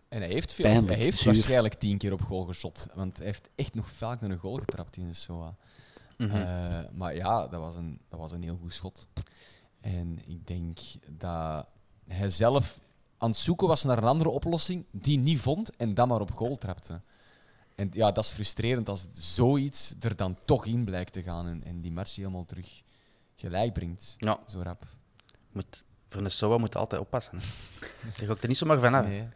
[0.08, 2.88] en hij heeft, veel, pijnlijk, hij heeft waarschijnlijk tien keer op goal geschot.
[2.94, 5.56] Want hij heeft echt nog vaak naar een goal getrapt in de SOA.
[6.20, 6.88] Mm -hmm.
[6.94, 9.08] maar ja, dat was, een, dat was een heel goed schot.
[9.82, 11.66] En ik denk dat
[12.08, 12.80] hij zelf
[13.18, 16.32] aan het zoeken was naar een andere oplossing, die niet vond en dan maar op
[16.32, 17.02] goal trapte.
[17.76, 21.64] En ja, dat is frustrerend als zoiets er dan toch in blijkt te gaan en,
[21.64, 22.82] en die match helemaal terug
[23.36, 24.16] gelijk brengt.
[24.18, 24.40] Ja.
[24.48, 24.86] Zo rap.
[25.52, 27.40] Moet, voor een SOA moet altijd oppassen.
[28.16, 29.06] Daar ga ik er niet zomaar van af.
[29.06, 29.28] Nee.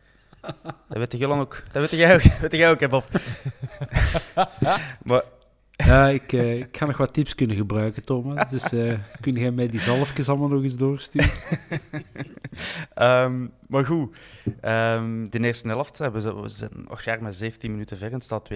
[0.88, 1.64] Dat weet je ook.
[1.72, 3.06] Dat weet jij ook, weet jij ook hè, Bob.
[5.04, 5.24] maar
[5.86, 8.50] ja, ik, uh, ik ga nog wat tips kunnen gebruiken, Thomas.
[8.50, 11.32] Dus uh, kun jij mij die zalfjes allemaal nog eens doorsturen?
[12.96, 14.18] um, maar goed,
[14.62, 18.50] um, de eerste helft ze, we zijn nog jaar met 17 minuten ver en staat
[18.54, 18.56] 2-2.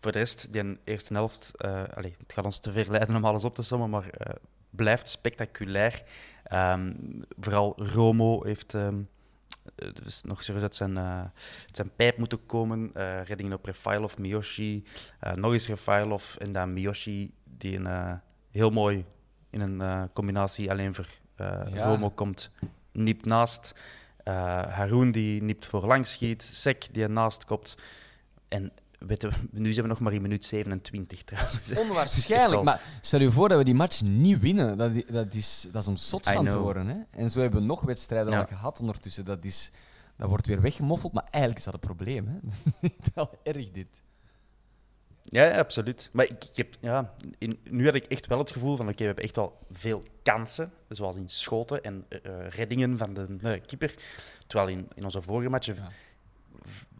[0.00, 3.44] Voor de rest, die eerste helft, uh, allez, het gaat ons te verleiden om alles
[3.44, 4.10] op te sommen, maar
[4.70, 6.02] blijft spectaculair.
[6.52, 8.74] Um, vooral Romo heeft
[9.76, 11.20] dus nog serieus uit zijn, uh,
[11.70, 12.90] zijn pijp moeten komen.
[12.96, 14.84] Uh, reddingen op Refailov, Miyoshi,
[15.34, 19.04] nog eens Refailov en dan Miyoshi, die een, heel mooi
[19.50, 21.84] in een combinatie alleen voor ja.
[21.84, 22.50] Romo komt,
[22.92, 23.74] niept naast.
[24.68, 27.76] Haroon die niept voor lang schiet, Sek die naast komt.
[28.48, 31.72] En Weet nu zijn we nog maar in minuut 27 trouwens.
[31.78, 34.78] Onwaarschijnlijk, maar stel je voor dat we die match niet winnen.
[34.78, 36.86] Dat, dat, is, dat is om zot van te worden.
[36.86, 36.96] Hè?
[37.10, 39.24] En zo hebben we nog wedstrijden al gehad ondertussen.
[39.24, 39.70] Dat, is,
[40.16, 42.26] dat wordt weer weggemoffeld, maar eigenlijk is dat een probleem.
[42.26, 42.38] Hè?
[42.80, 44.04] dat is wel erg dit.
[45.22, 46.10] Ja, ja, absoluut.
[46.12, 48.98] Maar ik, ik heb, ja, in, nu had ik echt wel het gevoel van, oké,
[48.98, 53.40] we hebben echt wel veel kansen, zoals in schoten en uh, reddingen van de uh,
[53.66, 53.94] keeper.
[54.46, 55.76] Terwijl in, in onze vorige matchen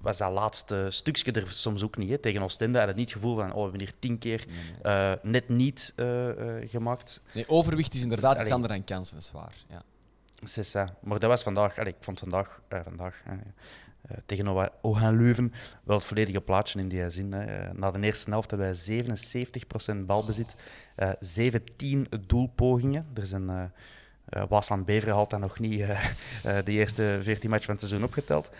[0.07, 2.11] was dat laatste stukje er soms ook niet.
[2.11, 2.19] Hè.
[2.19, 4.47] Tegen Oostende had het niet het gevoel van, oh, we hebben hier tien keer
[4.83, 7.21] uh, net niet uh, uh, gemaakt.
[7.33, 8.43] Nee, overwicht is inderdaad Allee.
[8.43, 9.55] iets anders dan kansen, dat is waar.
[9.69, 9.83] Ja.
[11.01, 13.23] Maar dat was vandaag, Allee, ik vond vandaag, vandaag
[14.27, 15.53] tegen Ohan Leuven
[15.85, 17.33] wel het volledige plaatje in die zin.
[17.33, 17.73] Hè.
[17.73, 19.05] na de eerste helft hebben wij
[20.03, 20.57] 77% balbezit,
[21.21, 23.07] 17 doelpogingen.
[23.15, 23.43] Er zijn...
[23.43, 23.65] Uh,
[24.49, 26.05] Waasland Beveren had dan nog niet uh, uh,
[26.65, 28.51] de eerste 14 matchen van het seizoen opgeteld.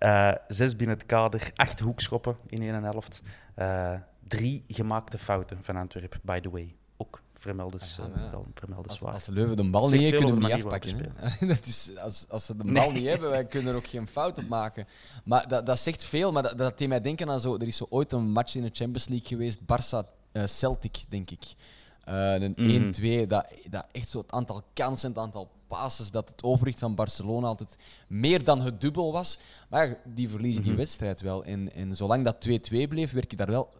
[0.00, 3.22] Uh, zes binnen het kader, acht hoekschoppen in één helft.
[3.58, 3.92] Uh,
[4.28, 6.74] drie gemaakte fouten van Antwerpen, by the way.
[6.96, 8.22] Ook vermeldes, ah, ja,
[8.68, 11.14] uh, als, als de Leuven de bal niet hebben, kunnen we niet afpakken.
[11.48, 14.38] dat is, als, als ze de bal niet hebben, wij kunnen er ook geen fout
[14.38, 14.86] op maken.
[15.24, 17.54] Maar dat, dat zegt veel, maar dat, dat deed mij denken aan zo...
[17.54, 21.44] Er is zo ooit een match in de Champions League geweest, Barça-Celtic, denk ik.
[22.14, 23.24] Een mm.
[23.24, 26.94] 1-2, dat, dat echt zo het aantal kansen, het aantal passes dat het overwicht van
[26.94, 29.38] Barcelona altijd meer dan het dubbel was.
[29.68, 30.80] Maar die verliezen die mhm.
[30.80, 31.44] wedstrijd wel.
[31.44, 33.72] En, en zolang dat 2-2 bleef, werd je daar wel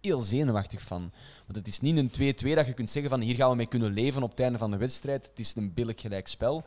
[0.00, 1.10] heel zenuwachtig van.
[1.46, 3.66] Want het is niet een 2-2 dat je kunt zeggen van hier gaan we mee
[3.66, 5.26] kunnen leven op het einde van de wedstrijd.
[5.26, 6.64] Het is een billig gelijk spel.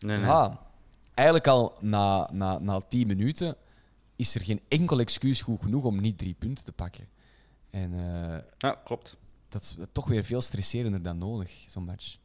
[0.00, 0.26] Nee, nee.
[0.26, 0.60] Ja,
[1.14, 3.56] eigenlijk al na, na, na 10 minuten
[4.16, 7.08] is er geen enkel excuus goed genoeg om niet drie punten te pakken.
[7.70, 9.16] En, uh, ja, klopt.
[9.54, 12.16] Dat is toch weer veel stresserender dan nodig, zo'n match.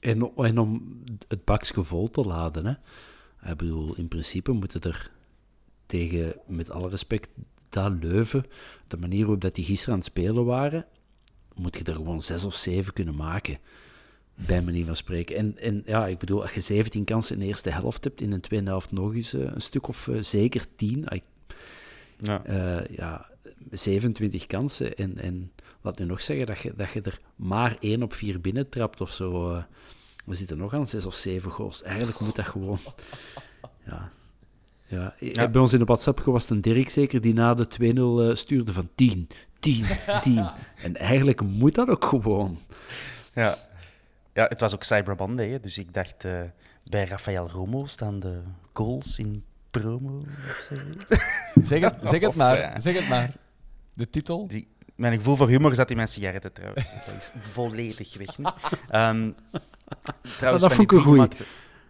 [0.00, 2.66] En, en om het bakje vol te laden.
[2.66, 3.50] Hè.
[3.50, 5.10] Ik bedoel, in principe moeten er
[5.86, 7.28] tegen, met alle respect,
[7.68, 8.46] dat Leuven,
[8.88, 10.86] de manier waarop dat die gisteren aan het spelen waren,
[11.54, 13.58] moet je er gewoon zes of zeven kunnen maken.
[14.34, 15.36] Bij manier van spreken.
[15.36, 18.32] En, en ja, ik bedoel, als je 17 kansen in de eerste helft hebt, in
[18.32, 21.08] een tweede helft nog eens uh, een stuk of uh, zeker 10.
[22.18, 22.46] Ja.
[22.48, 23.30] Uh, ja,
[23.70, 24.96] 27 kansen.
[24.96, 25.52] En, en
[25.84, 29.10] laat nu nog zeggen dat je, dat je er maar één op vier binnentrapt of
[29.10, 29.48] zo.
[30.24, 31.82] We zitten nog aan zes of zeven goals.
[31.82, 32.78] Eigenlijk moet dat gewoon.
[33.86, 34.10] Ja.
[34.86, 35.14] Ja.
[35.18, 35.48] ja.
[35.48, 38.34] Bij ons in de WhatsApp was het een Dirk zeker die na de 2-0 uh,
[38.34, 39.28] stuurde van 10,
[39.60, 39.84] 10,
[40.22, 40.50] 10.
[40.76, 42.58] en eigenlijk moet dat ook gewoon.
[43.34, 43.58] Ja,
[44.32, 46.40] ja het was ook Cyber Monday, dus ik dacht uh,
[46.90, 48.40] bij Rafael Romo staan de
[48.72, 50.24] goals in promo.
[51.62, 53.32] zeg, het, zeg het maar, zeg het maar.
[53.94, 54.46] De titel?
[54.46, 56.84] Die, mijn gevoel voor humor zat in mijn sigaretten trouwens.
[57.06, 58.44] Dat is volledig weg nu.
[58.92, 59.34] Um,
[60.36, 61.28] Trouwens, dat vond ik een goeie.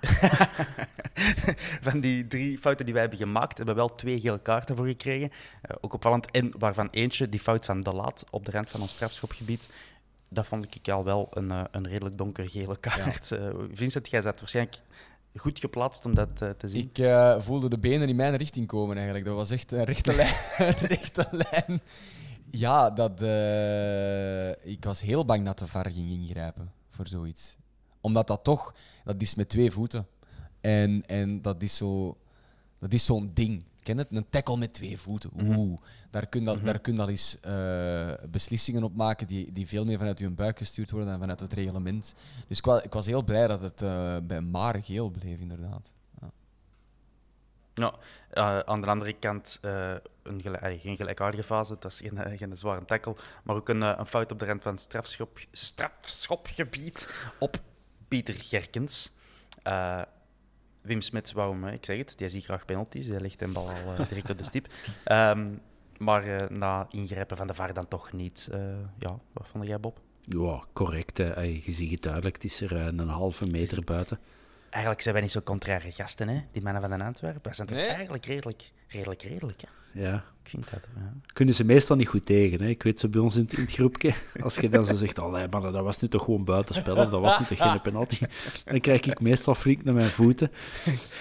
[1.88, 4.87] van die drie fouten die wij hebben gemaakt, hebben we wel twee gele kaarten voor
[4.87, 5.31] gekregen.
[5.62, 6.31] Eh, ook opvallend.
[6.31, 9.69] En waarvan eentje, die fout van De Laat op de rand van ons strafschopgebied.
[10.29, 13.33] Dat vond ik al wel een, eh, een redelijk donkergele kaart.
[13.33, 14.81] Eh, Vincent, jij zat waarschijnlijk
[15.37, 16.81] goed geplaatst om dat te zien.
[16.81, 19.27] Ik eh, voelde de benen in mijn richting komen eigenlijk.
[19.27, 20.35] Dat was echt een rechte lijn.
[20.59, 21.81] een rechte lijn.
[22.59, 27.57] Ja, dat, eh, ik was heel bang dat de VAR ging ingrijpen voor zoiets.
[28.01, 30.07] Omdat dat toch, dat is met twee voeten.
[30.61, 32.17] En, en dat is zo,
[32.79, 33.64] dat is zo'n ding.
[33.83, 34.12] Ken het?
[34.12, 35.31] Een tackle met twee voeten.
[35.40, 39.53] Oeh, daar kun je dat, daar kun je al eens eh, beslissingen op maken die,
[39.53, 42.14] die veel meer vanuit je buik gestuurd worden dan vanuit het reglement.
[42.49, 45.93] Dus ik was, ik was heel blij dat het eh, bij maar geel bleef, inderdaad.
[47.75, 47.95] Ja.
[48.31, 49.61] Eh, aan de andere kant
[50.24, 51.72] een gelijk, geen gelijkaardige fase.
[51.72, 54.44] Het was geen, eh, geen zware tackle, maar ook een, eh, een fout op de
[54.46, 57.56] rand van het strafschop, strafschopgebied op
[58.08, 59.12] Pieter Gerkens.
[59.62, 60.02] Eh,
[60.82, 61.66] Wim Smits, waarom?
[61.66, 63.06] Ik zeg het, die ziet graag penalties.
[63.06, 64.66] Die legt een bal al direct op de stip.
[65.04, 65.48] Ehm,
[65.98, 68.48] maar eh, na ingrijpen van de VAR dan toch niet.
[68.52, 68.60] Eh,
[68.98, 70.00] ja, wat vond jij, Bob?
[70.20, 71.16] Ja, correct.
[71.16, 72.34] Je ziet het duidelijk.
[72.34, 74.18] Het is er een halve meter buiten.
[74.70, 76.40] Eigenlijk zijn wij niet zo contraire gasten, hè?
[76.52, 77.40] die mannen van de Antwerpen.
[77.42, 77.87] Wij zijn toch Nee.
[77.87, 79.61] eigenlijk redelijk, redelijk, redelijk.
[79.61, 80.00] Hè?
[80.00, 80.24] Ja.
[80.42, 80.80] Ik vind dat.
[80.94, 81.12] Ja.
[81.33, 82.61] Kunnen ze meestal niet goed tegen.
[82.61, 82.68] Hè.
[82.68, 84.14] Ik weet zo bij ons in het, in het groepje.
[84.42, 86.94] Als je dan zo zegt, allee, maar dat was nu toch gewoon buitenspel.
[86.94, 88.18] Of dat was nu toch geen penalty.
[88.64, 90.50] Dan krijg ik meestal flink naar mijn voeten.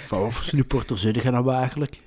[0.08, 2.02] Van, of supporter zijn je nou eigenlijk?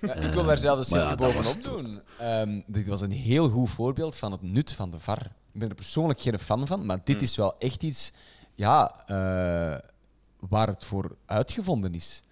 [0.00, 2.00] Ja, ik wil daar zelfs maar een was bovenop doen.
[2.18, 5.22] Ehm, dit was een heel goed voorbeeld van het nut van de VAR.
[5.52, 8.12] Ik ben er persoonlijk geen fan van, maar dit is wel echt iets
[8.54, 9.78] ja, eh,
[10.38, 12.22] waar het voor uitgevonden is.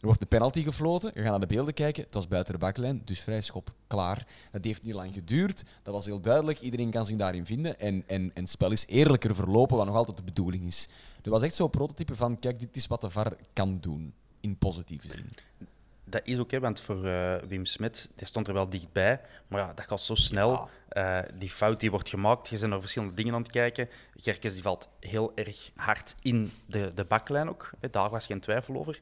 [0.00, 2.58] Er wordt een penalty gefloten, je gaat naar de beelden kijken, het was buiten de
[2.58, 4.26] baklijn, dus vrij schop, klaar.
[4.52, 8.04] Dat heeft niet lang geduurd, dat was heel duidelijk, iedereen kan zich daarin vinden en,
[8.06, 10.88] en, en het spel is eerlijker verlopen, wat nog altijd de bedoeling is.
[11.22, 14.56] Er was echt zo'n prototype van, kijk, dit is wat de VAR kan doen, in
[14.56, 15.30] positieve zin.
[16.04, 19.20] Dat is ook, hè, want voor eh, Wim Smit, die stond er wel dichtbij.
[19.48, 20.68] Maar ja, dat gaat zo snel.
[20.88, 23.88] Eh, die fout die wordt gemaakt, je bent naar verschillende dingen aan het kijken.
[24.16, 27.70] Gerkes die valt heel erg hard in de, de baklijn ook.
[27.90, 29.00] Daar was geen twijfel over.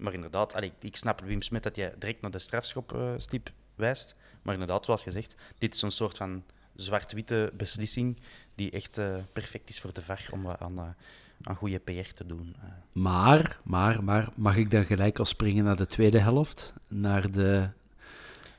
[0.00, 4.14] Maar inderdaad, allee, ik snap Wim Smit dat hij direct naar de strafschopstip wijst.
[4.42, 6.44] Maar inderdaad, zoals gezegd, dit is een soort van
[6.76, 8.20] zwart-witte beslissing
[8.54, 10.84] die echt eh, perfect is voor de VAR om wat aan, eh,
[11.42, 12.56] aan goede PR te doen.
[12.62, 16.72] Eh, Maar, maar, maar, mag ik dan gelijk al springen naar de tweede helft?
[16.88, 17.68] Naar de,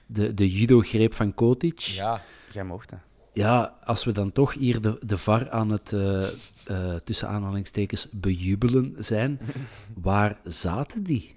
[0.06, 1.80] de, de judo-greep van Kotic?
[1.80, 2.98] Ja, jij mocht, hè.
[3.34, 6.28] Ja, als we dan toch hier de, de VAR aan het, eh,
[6.66, 9.40] eh, tussen aanhalingstekens, bejubelen zijn,
[10.02, 11.36] waar zaten die?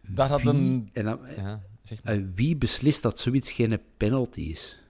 [0.00, 0.90] daar had Wie, een...
[0.92, 2.14] en dan, Ja, zeg maar.
[2.14, 4.80] eh, wie beslist dat zoiets geen penalty is?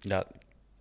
[0.00, 0.26] Ja,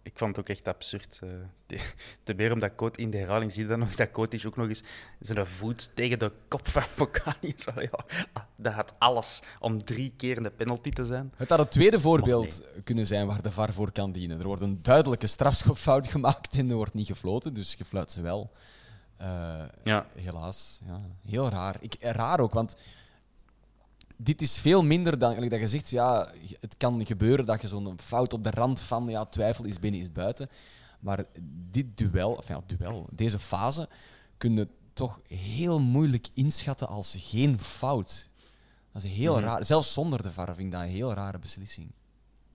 [0.03, 1.19] ik vond het ook echt absurd.
[1.23, 1.29] eh.
[2.23, 4.55] te- meer omdat Coat in de herhaling zie je dan nog eens dat Coatis ook
[4.57, 4.83] nog eens
[5.19, 7.55] zijn voet tegen de kop van Bocani.
[8.33, 11.33] Ja, dat had alles om drie keer een penalty te zijn.
[11.35, 14.39] Het had het tweede voorbeeld kunnen zijn waar de VAR voor kan dienen.
[14.39, 18.21] Er wordt een duidelijke strafschopfout gemaakt en er wordt niet gefloten, dus je fluit ze
[18.21, 18.51] wel.
[19.17, 20.05] Eh, Ja.
[20.15, 20.79] Helaas.
[20.85, 21.01] Ja.
[21.29, 21.75] Heel raar.
[21.79, 22.75] Ik, raar ook, want
[24.23, 27.99] dit is veel minder dan dat je zegt, ja, het kan gebeuren dat je zo'n
[27.99, 30.49] fout op de rand van ja, twijfel is binnen, is buiten.
[30.99, 31.25] Maar
[31.71, 33.89] dit duel, of ja, duel, deze fase,
[34.37, 38.29] kun je toch heel moeilijk inschatten als geen fout.
[38.91, 39.65] Dat is heel raar.
[39.65, 41.91] Zelfs zonder de VAR vind ik dat een heel rare beslissing.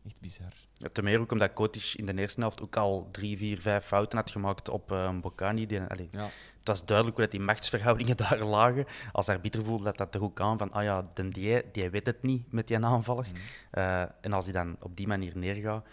[0.07, 0.53] Echt bizar.
[0.73, 3.85] Ja, Ten meer ook omdat Kotic in de eerste helft ook al drie, vier, vijf
[3.85, 5.67] fouten had gemaakt op eh Bocani.
[5.67, 6.29] Die, allee, Ja.
[6.59, 8.87] Het was duidelijk hoe dat die machtsverhoudingen daar lagen.
[9.13, 12.07] Als arbiter voelde dat dat er ook aan van, ah ja, den die, die weet
[12.07, 13.27] het niet met die aanvaller.
[13.71, 15.87] Eh, en als hij dan op die manier neergaat,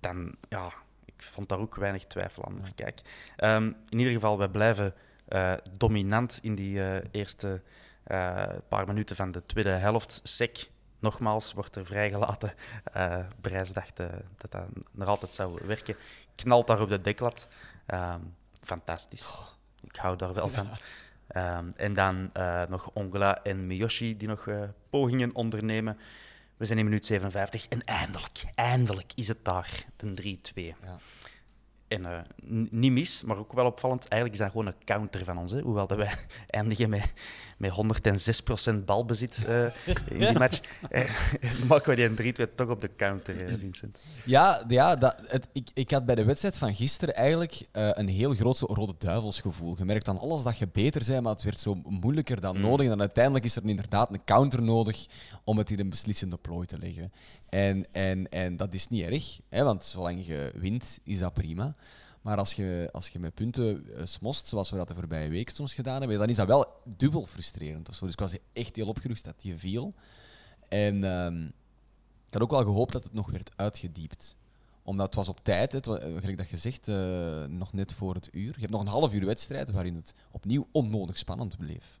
[0.00, 0.72] dan, ja,
[1.04, 2.58] ik vond daar ook weinig twijfel aan.
[2.60, 3.00] Maar Kijk,
[3.36, 4.94] Ehm, in ieder geval, wij blijven
[5.26, 7.62] eh, dominant in die eh, eerste
[8.68, 10.20] paar minuten van de tweede helft.
[10.22, 12.54] Sek, nogmaals, wordt er vrijgelaten.
[12.92, 14.06] Eh Brijs dacht eh,
[14.36, 15.96] dat dat nog altijd zou werken.
[16.34, 17.48] Knalt daar op de deklat.
[17.86, 18.20] Ehm,
[18.62, 19.54] fantastisch.
[19.80, 20.68] Ik hou daar wel van.
[21.26, 24.48] Ehm, en dan eh, nog Ongela en Miyoshi die nog
[24.90, 25.98] pogingen ondernemen.
[26.56, 30.74] We zijn in minuut 57 en eindelijk, eindelijk is het daar, de 3-2.
[30.82, 30.98] Ja.
[31.88, 32.18] En eh,
[32.70, 34.08] niet mis, maar ook wel opvallend.
[34.08, 35.52] Eigenlijk is dat gewoon een counter van ons.
[35.52, 35.60] Hè?
[35.60, 36.12] Hoewel dat wij
[36.46, 37.12] eindigen met,
[37.56, 37.72] met
[38.72, 39.64] 106% balbezit eh,
[40.08, 40.60] in die match.
[40.90, 41.10] eh,
[41.68, 43.98] maken we die 3-2 toch op de counter, eh, Vincent.
[44.24, 48.08] Ja, ja dat, het, ik, ik had bij de wedstrijd van gisteren eigenlijk eh, een
[48.08, 49.74] heel groot zo rode duivelsgevoel.
[49.78, 52.84] Je merkt aan alles dat je beter bent, maar het werd zo moeilijker dan nodig.
[52.84, 55.06] En dan uiteindelijk is er inderdaad een counter nodig
[55.44, 57.12] om het in een beslissende plooi te leggen.
[57.56, 61.74] En, en, en dat is niet erg, hè, want zolang je wint, is dat prima.
[62.20, 65.50] Maar als je, als je met punten uh, smost, zoals we dat de voorbije week
[65.50, 66.66] soms gedaan hebben, dan is dat wel
[66.96, 67.88] dubbel frustrerend.
[67.88, 68.04] Of zo.
[68.04, 69.94] Dus ik was echt heel opgerucht dat die viel.
[70.68, 71.44] En ehm,
[72.26, 74.36] ik had ook wel gehoopt dat het nog werd uitgediept
[74.82, 78.28] omdat het was op tijd, het, gelijk dat je zegt, uh, nog net voor het
[78.32, 78.52] uur.
[78.54, 82.00] Je hebt nog een half uur wedstrijd waarin het opnieuw onnodig spannend bleef.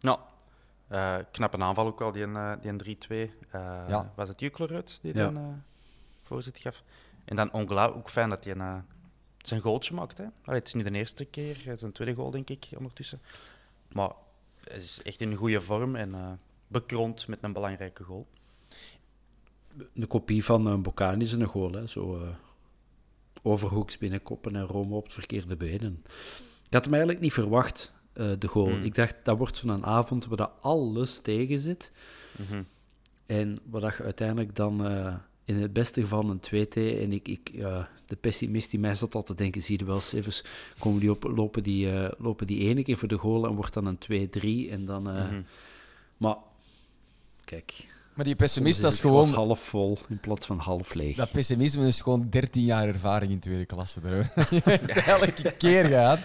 [0.00, 0.18] Nou,
[0.92, 3.08] uh, knappe aanval ook wel, die, uh, die 3-2.
[3.08, 3.28] Uh,
[3.88, 4.12] ja.
[4.14, 5.30] Was het Juklerud die ja.
[5.30, 5.62] dan
[6.22, 6.82] voorzit gaf?
[7.24, 8.82] En dan Ongla, ook fijn dat hij
[9.38, 10.18] zijn goaltje maakt.
[10.18, 10.24] Hè?
[10.44, 13.20] Allee, het is niet de eerste keer, het is een tweede goal denk ik ondertussen.
[13.92, 14.10] Maar
[14.64, 18.26] hij is echt in goede vorm en bekroond met een belangrijke goal
[19.94, 21.72] een kopie van een Bocani is een goal.
[21.72, 21.86] Hè.
[21.86, 22.28] Zo uh,
[23.42, 26.04] overhoeks binnenkoppen en Rome op het verkeerde benen.
[26.66, 28.68] Ik had hem eigenlijk niet verwacht, uh, de goal.
[28.68, 28.82] Mm.
[28.82, 31.92] Ik dacht, dat wordt zo'n avond waar dat alles tegen zit.
[32.38, 32.66] Mm -hmm.
[33.26, 36.74] En wat je uiteindelijk dan uh, in het beste geval een 2T.
[36.74, 40.00] En ik, ik, uh, de pessimist die mij zat al te denken, zie je wel,
[40.00, 40.44] Sevens,
[40.78, 43.86] komen die op, lopen, die, lopen die ene keer voor de goal en wordt dan
[43.86, 44.28] een
[44.68, 44.70] 2-3.
[44.70, 45.02] En dan...
[45.02, 45.44] Mm -hmm.
[46.16, 46.36] Maar,
[47.44, 49.32] kijk, maar die pessimist, dat is gewoon...
[49.32, 51.16] half vol in plaats van half leeg.
[51.16, 54.00] Dat pessimisme is gewoon 13 jaar ervaring in tweede klasse.
[54.00, 54.32] Daar
[55.18, 56.18] elke keer gehad.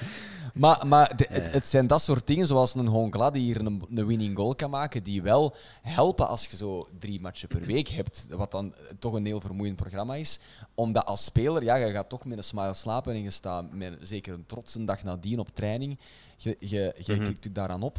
[0.54, 3.84] Maar, maar de, het, het, zijn dat soort dingen, zoals een Hongla die hier een,
[3.90, 7.88] een, winning goal kan maken, die wel helpen als je zo drie matchen per week
[7.88, 10.40] hebt, wat dan toch een heel vermoeiend programma is.
[10.76, 13.98] Omdat als speler, ja, je gaat toch met een smile slapen en je staat met
[14.02, 16.00] zeker een trotse dag nadien op training.
[16.38, 17.24] Je, je, je mm -hmm.
[17.24, 17.98] klikt daaraan op.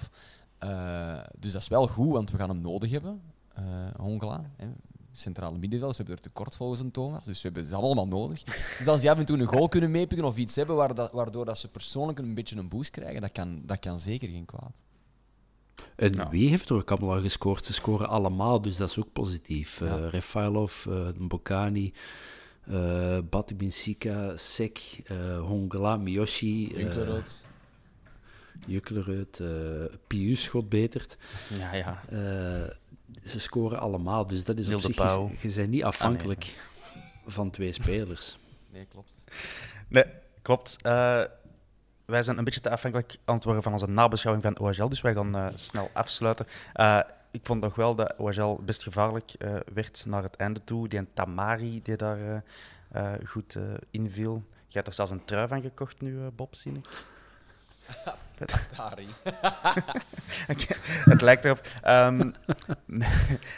[0.64, 3.20] Uh, dus dat is wel goed, want we gaan hem nodig hebben
[3.97, 4.51] Hongla.
[4.57, 4.66] Hè.
[5.12, 8.42] Centrale middenveld, ze hebben er tekort volgens een Thomas, dus we hebben ze allemaal nodig.
[8.79, 10.77] Dus als die af en toe een goal kunnen meepikken of iets hebben
[11.12, 14.44] waardoor dat ze persoonlijk een beetje een boost krijgen, dat kan, dat kan zeker geen
[14.44, 14.83] kwaad.
[15.97, 17.64] En wie heeft er ook allemaal gescoord?
[17.64, 19.81] Ze scoren allemaal, dus dat is ook positief.
[19.81, 19.99] Ja.
[19.99, 21.92] Uh, Refailov, uh, Bokani,
[22.68, 26.73] uh, Batibinsika, Sek, uh, Hongla, Miyoshi.
[26.77, 27.44] Junklerud.
[28.66, 29.40] Junklerud,
[30.07, 31.16] Pius schot betert.
[31.59, 32.03] Ja, ja
[33.25, 34.27] ze scoren allemaal.
[34.27, 34.97] Dus dat is op zich...
[34.97, 36.55] Je, je bent niet afhankelijk
[36.94, 38.38] ah, van twee spelers.
[38.73, 39.25] Nee, klopt.
[39.88, 40.05] Nee,
[40.42, 40.77] klopt.
[40.87, 41.23] Uh,
[42.05, 45.01] wij zijn een beetje te afhankelijk aan het worden van onze nabeschouwing van OHL, dus
[45.01, 46.47] wij gaan uh, snel afsluiten.
[46.75, 49.33] Uh, ik vond nog wel dat OHL best gevaarlijk
[49.73, 50.88] werd naar het einde toe.
[50.88, 52.42] Die Tamari die daar
[53.27, 53.57] goed
[53.90, 54.42] inviel.
[54.66, 56.88] Je hebt er zelfs een trui van gekocht nu, Bob, zie ik.
[58.40, 59.09] Atari.
[61.12, 61.66] het lijkt erop.
[61.88, 62.35] Um,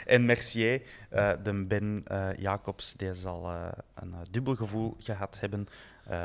[0.05, 0.81] en Mercier,
[1.13, 3.65] uh, de Ben uh, Jacobs, die zal uh,
[3.95, 5.67] een dubbel gevoel gehad hebben.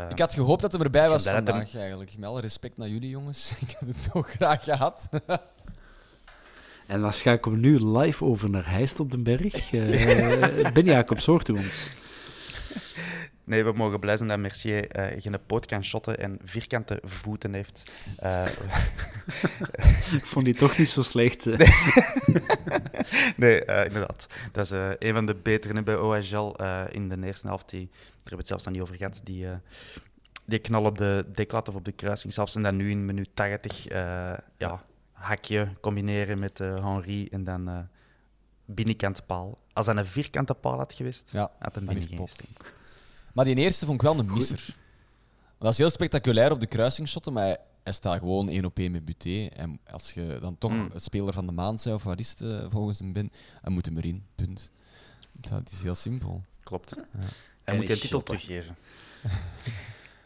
[0.09, 1.81] ik had gehoopt dat hij erbij was vandaag, hem...
[1.81, 2.16] eigenlijk.
[2.19, 3.53] Met alle respect naar jullie, jongens.
[3.66, 5.09] ik had het toch graag gehad.
[6.87, 9.71] en dan schakelen we nu live over naar Heist op den Berg.
[10.73, 11.90] ben Jacobs, hoort u ons?
[13.47, 17.55] Nee, we mogen blij zijn dat Mercier uh, geen poot kan shotten en vierkante voeten
[17.55, 17.91] heeft.
[18.23, 18.47] Uh,
[20.19, 21.45] Ik vond die toch niet zo slecht.
[23.37, 24.27] nee, uh, inderdaad.
[24.53, 26.55] Dat is een van de betere bij OHL
[26.91, 27.71] in de eerste helft.
[27.71, 29.21] Die, daar hebben we het zelfs nog niet over gehad.
[29.25, 29.47] Die,
[30.45, 32.55] die knal op de deklat of op de kruising zelfs.
[32.55, 33.89] En dan nu in minuut 80
[34.57, 34.83] ja,
[35.13, 37.89] hakje combineren met Henri en dan
[38.65, 39.59] binnenkant paal.
[39.73, 42.29] Als dat een vierkante paal had geweest, ja, had hem binnen
[43.37, 44.77] maar die eerste vond ik wel een misser.
[45.59, 49.05] Dat is heel spectaculair op de kruisingshotten, maar hij staat gewoon één op één met
[49.05, 49.46] Buté.
[49.46, 50.90] En als je dan toch mm.
[50.94, 53.87] speler van de maand bent, of wat is het, uh, volgens hem ben, dan moet
[53.87, 54.25] hem erin.
[54.35, 54.70] Punt.
[55.33, 56.42] Dat is heel simpel.
[56.62, 56.94] Klopt.
[56.96, 57.18] Ja.
[57.64, 58.77] Hij moet je een titel teruggeven.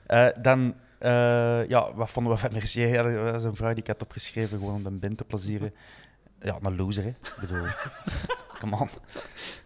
[0.08, 3.02] uh, dan, uh, ja, wat vonden we van Mercier?
[3.02, 5.74] dat was een vraag die ik had opgeschreven, gewoon om de Ben te plezieren.
[6.40, 7.08] Ja, een loser, hè.
[7.08, 7.66] Ik bedoel...
[8.60, 8.88] Come on.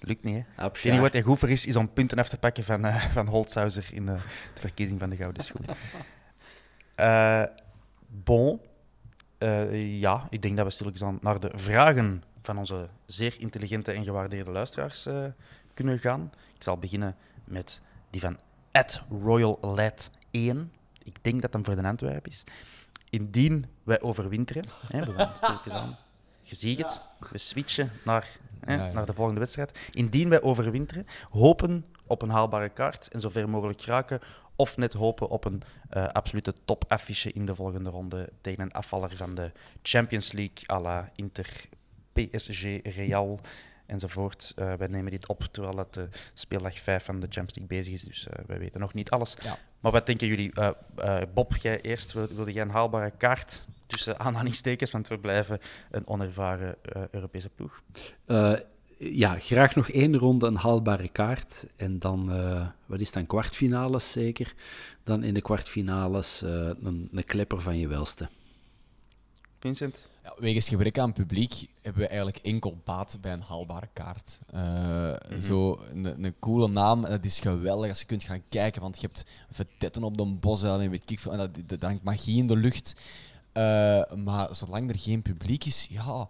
[0.00, 0.64] Lukt niet, hè?
[0.64, 3.04] Het enige wat hij goed voor is, is om punten af te pakken van, uh,
[3.12, 4.16] van Holtzhauser in de,
[4.54, 5.64] de, verkiezing van de Gouden Schoen.
[7.00, 7.42] Uh,
[8.24, 8.60] bon.
[9.38, 14.04] Uh, ja, ik denk dat we stilletjes naar de vragen van onze zeer intelligente en
[14.04, 15.08] gewaardeerde luisteraars
[15.74, 16.32] kunnen gaan.
[16.54, 17.80] Ik zal beginnen met
[18.10, 18.38] die van
[19.22, 20.72] Royal Lad 1.
[21.02, 22.44] Ik denk dat hem voor de Antwerp is.
[23.10, 25.96] Indien wij overwinteren, hè, we gaan stilletjes aan.
[26.40, 29.78] Je ziet het, we switchen naar hè, naar de volgende wedstrijd.
[29.90, 34.20] Indien wij overwinteren, hopen op een haalbare kaart en zover mogelijk raken.
[34.56, 35.62] Of net hopen op een
[35.96, 39.52] uh, absolute topaffiche in de volgende ronde tegen een afvaller van de
[39.82, 41.68] Champions League à la Inter,
[42.12, 43.40] PSG, Real
[43.86, 44.52] enzovoort.
[44.56, 47.94] Uh, wij nemen dit op terwijl het de speeldag 5 van de Champions League bezig
[47.94, 49.36] is, dus uh, wij weten nog niet alles.
[49.42, 49.56] Ja.
[49.80, 50.52] Maar wat denken jullie?
[51.34, 55.58] Bob, jij eerst, wilde jij een haalbare kaart tussen aanhalingstekens, want we blijven
[55.90, 56.76] een onervaren
[57.10, 57.82] Europese ploeg?
[58.98, 61.66] ja, graag nog één ronde een haalbare kaart.
[61.76, 64.54] En dan, eh, wat is dan, kwartfinales zeker?
[65.02, 66.50] Dan in de kwartfinales uh,
[66.82, 68.28] een, een klepper van je welste.
[69.58, 70.08] Vincent?
[70.22, 74.40] Ja, wegens gebrek aan publiek hebben we eigenlijk enkel baat bij een haalbare kaart.
[74.54, 75.40] Uh, mm -hmm.
[75.40, 79.06] Zo een, een coole naam, dat is geweldig als je kunt gaan kijken, want je
[79.06, 82.38] hebt vetetten op de bosuil en weet ik veel, en dat, dat, dat hangt magie
[82.38, 82.94] in de lucht.
[83.56, 86.28] Uh, maar zolang er geen publiek is, ja,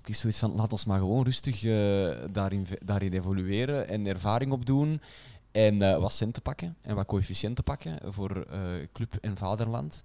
[0.00, 4.52] ik heb zoiets van, laat ons maar gewoon rustig uh, daarin, daarin evolueren en ervaring
[4.52, 5.00] opdoen.
[5.52, 8.46] En uh, wat centen pakken en wat coëfficiënten pakken voor
[8.92, 10.02] club en vaderland.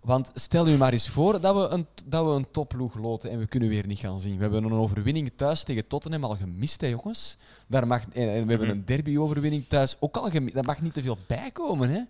[0.00, 3.38] Want stel u maar eens voor dat we een, dat we een topploeg loten en
[3.38, 4.36] we kunnen weer niet gaan zien.
[4.36, 7.36] We hebben een overwinning thuis tegen Tottenham al gemist, hè, jongens.
[7.66, 10.54] Daar mag, en, en we hebben een derby-overwinning thuis ook al gemist.
[10.54, 12.02] Daar mag niet te veel bij komen, hè.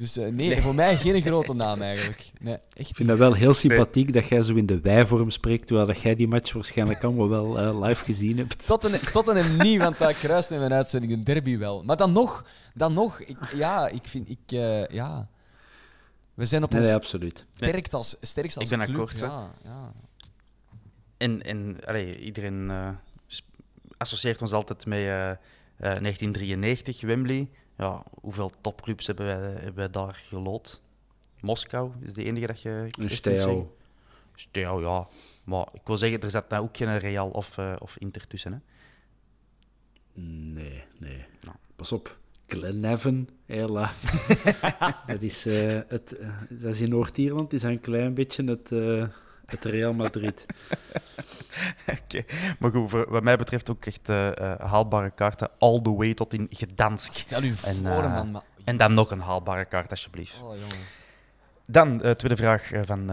[0.00, 2.30] Dus uh, nee, nee, voor mij geen grote naam eigenlijk.
[2.38, 4.12] Nee, echt ik vind dat wel heel sympathiek nee.
[4.12, 7.58] dat jij zo in de wij-vorm spreekt, terwijl dat jij die match waarschijnlijk allemaal wel
[7.58, 8.66] uh, live gezien hebt.
[8.66, 11.82] Tottenham, Tottenham niet, want dat kruist in mijn uitzending een derby wel.
[11.82, 12.44] Maar dan nog,
[12.74, 14.28] dan nog ik, ja, ik vind...
[14.28, 15.28] Ik, uh, ja...
[16.34, 17.46] We zijn op nee, ons nee, absoluut.
[17.50, 19.18] sterkst als, sterkst als ik ben akkoord.
[19.18, 19.92] Ja, ja.
[21.16, 22.88] En, en allee, iedereen uh,
[23.96, 25.36] associeert ons altijd met uh, uh,
[25.78, 27.50] 1993, Wembley.
[27.80, 30.82] Ja, hoeveel topclubs hebben wij, hebben wij daar gelood?
[31.40, 32.88] Moskou is de enige dat je...
[32.98, 33.64] Een Steaua.
[34.34, 35.08] Steaua, ja.
[35.44, 38.52] Maar ik wil zeggen, er zat nou ook geen Real of, uh, of Inter tussen,
[38.52, 38.58] hè?
[40.22, 41.24] Nee, nee.
[41.40, 41.56] Nou.
[41.76, 42.18] Pas op.
[42.46, 43.90] Glenavon, hela.
[45.06, 48.70] dat, is, uh, het, uh, dat is in Noord-Ierland, is een klein beetje het,
[49.50, 50.46] het Real Madrid.
[51.88, 52.24] Oké, okay.
[52.58, 54.08] maar goed, wat mij betreft ook echt
[54.58, 57.12] haalbare kaarten all the way tot in Gdansk.
[57.12, 58.30] Stel u en, voor, man.
[58.30, 58.42] Maar...
[58.64, 60.42] En dan nog een haalbare kaart, alsjeblieft.
[60.42, 60.54] Oh,
[61.66, 63.10] dan, tweede vraag van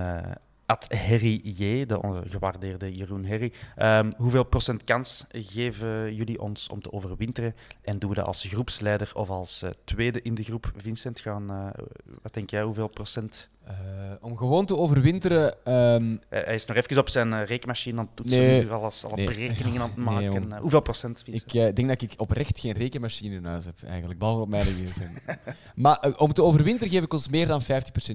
[0.68, 3.54] Ad Herry J, de gewaardeerde Jeroen Herry.
[3.78, 7.56] Um, hoeveel procent kans geven jullie ons om te overwinteren?
[7.82, 10.72] En doen we dat als groepsleider of als uh, tweede in de groep?
[10.76, 11.86] Vincent, gaan, uh,
[12.22, 13.50] wat denk jij, hoeveel procent?
[13.68, 13.74] Uh,
[14.22, 15.74] om gewoon te overwinteren...
[15.74, 16.22] Um...
[16.30, 19.26] hij is nog even op zijn rekenmachine aan het toetsen, nee, alles, alle nee.
[19.26, 20.48] berekeningen aan het maken.
[20.48, 21.54] Nee, hoeveel procent, Vincent?
[21.54, 25.36] Ik denk dat ik oprecht geen rekenmachine in huis heb, eigenlijk, behalve op mijn gsm.
[25.76, 27.66] maar om te overwinteren geef ik ons meer dan 50%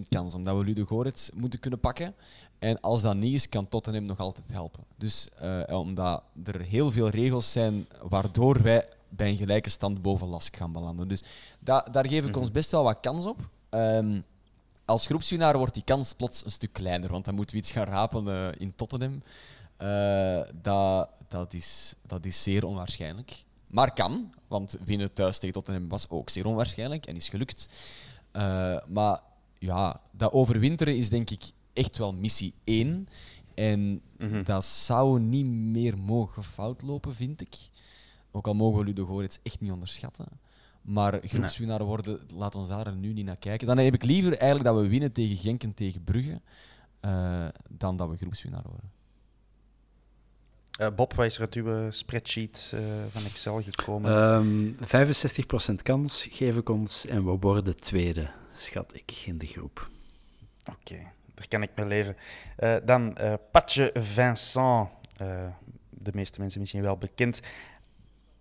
[0.08, 2.14] kans, omdat we Ludo Gorets moeten kunnen pakken.
[2.58, 4.84] En als dat niet is, kan Tottenham nog altijd helpen.
[4.96, 5.28] Dus
[5.66, 10.72] omdat er heel veel regels zijn waardoor wij bij een gelijke stand boven Lask gaan
[10.72, 11.08] belanden.
[11.08, 11.22] Dus
[11.60, 13.48] da daar geef ik ons best wel wat kans op.
[13.70, 14.24] Um,
[14.84, 17.86] als groepswinnaar wordt die kans plots een stuk kleiner, want dan moeten we iets gaan
[17.86, 19.22] rapen uh, in Tottenham.
[19.82, 23.44] Uh, dat, dat, is, dat is zeer onwaarschijnlijk.
[23.66, 27.68] Maar kan, want winnen thuis tegen Tottenham was ook zeer onwaarschijnlijk en is gelukt.
[28.88, 29.20] maar
[29.58, 33.08] ja, dat overwinteren is denk ik echt wel missie 1.
[33.54, 34.44] En mm -hmm.
[34.44, 37.56] dat zou niet meer mogen fout lopen, vind ik.
[38.30, 40.26] Ook al mogen we Ludo Gorets echt niet onderschatten.
[40.82, 41.86] Maar groepswinnaar nee.
[41.86, 43.66] worden, laat ons daar nu niet naar kijken.
[43.66, 46.40] Dan heb ik liever eigenlijk dat we winnen tegen Genk en tegen Brugge,
[47.00, 48.90] uh, dan dat we groepswinnaar worden.
[50.80, 52.80] Uh, Bob, wat is er uit uw spreadsheet uh,
[53.10, 54.12] van Excel gekomen?
[54.12, 54.74] Um,
[55.72, 59.90] 65% kans geef ik ons en we worden tweede, schat ik, in de groep.
[60.60, 60.76] Oké.
[60.80, 62.16] Okay daar kan ik mee leven.
[62.58, 64.90] Uh, dan uh, Patje Vincent,
[65.22, 65.46] uh,
[65.90, 67.40] de meeste mensen misschien wel bekend.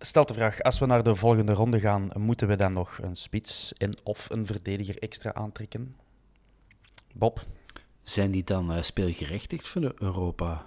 [0.04, 3.16] Stelt de vraag, als we naar de volgende ronde gaan, moeten we dan nog een
[3.16, 5.96] spits en of een verdediger extra aantrekken?
[7.12, 7.46] Bob?
[8.02, 10.66] Zijn die dan speelgerechtigd voor Europa?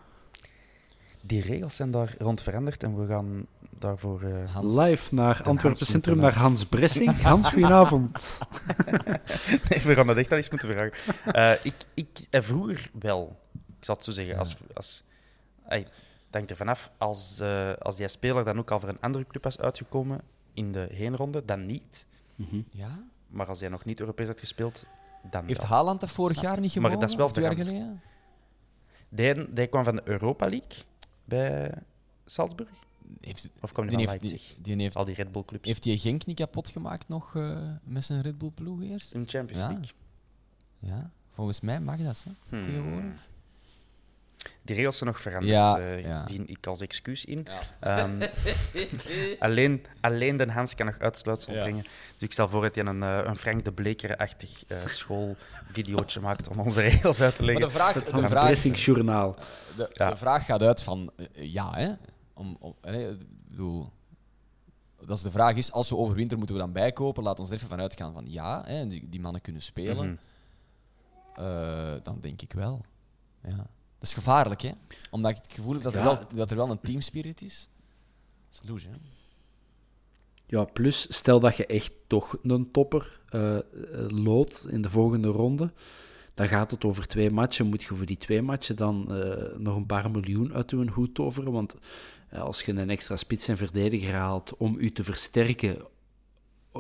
[1.22, 4.24] Die regels zijn daar rond veranderd en we gaan daarvoor...
[4.24, 7.22] Uh, Hans, Live naar Antwerpen Centrum, naar Hans Bressing.
[7.22, 8.38] Hans, goedenavond.
[9.70, 10.94] nee, we gaan dat echt al eens moeten vragen.
[11.36, 14.56] Uh, ik, ik uh, vroeger wel, ik zal het zo zeggen, als...
[14.74, 15.04] als
[16.36, 19.44] denk er vanaf, als, uh, als die speler dan ook al voor een andere club
[19.44, 20.22] was uitgekomen
[20.54, 22.06] in de heenronde, dan niet.
[22.36, 22.66] Mm -hmm.
[22.70, 23.04] Ja?
[23.28, 24.86] Maar als hij nog niet Europees had gespeeld,
[25.32, 25.70] dan Heeft wel.
[25.72, 26.92] Haaland dat vorig jaar niet gewonnen?
[26.92, 28.02] Maar dat is wel twee jaar geleden?
[29.10, 30.84] Die, die kwam van de Europa League
[31.26, 31.74] bij
[32.26, 32.70] Salzburg.
[33.22, 34.56] Heeft, of kwam die, die van heeft, Leipzig?
[34.56, 35.68] Die, die heeft, Al die Red Bull clubs.
[35.68, 39.14] heeft die Genk niet kapot gemaakt nog uh, met zijn Red Bull ploeg eerst?
[39.14, 39.68] In de Champions ja.
[39.68, 39.92] League.
[40.80, 42.64] Ja, volgens mij mag dat, hè, Hmm.
[42.64, 43.28] tegenwoordig.
[44.66, 45.52] Die regels zijn nog veranderd.
[45.54, 46.24] Ja, uh, ja.
[46.24, 47.48] dien ik als excuus in.
[47.82, 48.04] Ja.
[48.04, 48.18] Um,
[49.40, 51.62] alleen, alleen Den Hans kan nog uitsluitsel Ja.
[51.62, 51.82] brengen.
[51.84, 56.48] Dus ik stel voor dat je een, uh, een Frank de Bleker-achtig uh, schoolvideootje maakt
[56.48, 57.68] om onze regels uit te Maar leggen.
[57.72, 59.36] de vraag, de vraag, Journaal.
[59.78, 60.10] de, Ja.
[60.10, 61.92] de vraag gaat uit van eh, ja, hè?
[62.34, 63.90] Om, om, hè, ik bedoel,
[65.06, 67.24] dat is de vraag is, als we overwinteren, moeten we dan bijkopen?
[67.24, 70.06] Laat ons er even vanuit gaan van ja, hè, die, die mannen kunnen spelen.
[70.06, 71.46] Mhm.
[71.46, 72.82] Eh, dan denk ik wel.
[73.42, 73.68] Ja.
[74.06, 74.72] Dat is gevaarlijk, hè?
[75.12, 77.70] Omdat ik het gevoel heb dat er, wel, dat er wel een teamspirit is.
[78.52, 78.96] is douche, hè?
[80.46, 83.58] Ja, plus stel dat je echt toch een topper uh,
[84.08, 85.72] loodt in de volgende ronde.
[86.34, 87.66] Dan gaat het over twee matchen.
[87.66, 91.16] Moet je voor die twee matchen dan uh, nog een paar miljoen uit je hoed
[91.16, 91.52] toveren?
[91.52, 91.76] Want
[92.32, 95.88] als je een extra spits en verdediger haalt om u te versterken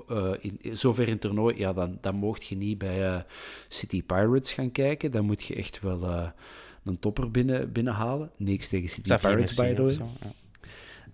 [0.09, 3.21] uh, in, zover in het toernooi, ja, dan, dan mocht je niet bij uh,
[3.67, 5.11] City Pirates gaan kijken.
[5.11, 6.29] Dan moet je echt wel uh,
[6.85, 8.31] een topper binnen, binnenhalen.
[8.37, 9.97] Niks tegen City Pirates, by the way.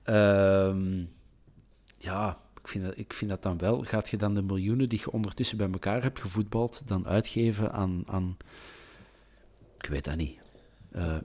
[0.05, 0.65] Ja.
[0.67, 1.09] Um,
[1.97, 3.83] ja, ik vind, dat, ik vind dat dan wel.
[3.83, 8.03] Gaat je dan de miljoenen die je ondertussen bij elkaar hebt gevoetbald, dan uitgeven aan...
[8.05, 8.37] aan
[9.77, 10.39] ik weet dat niet.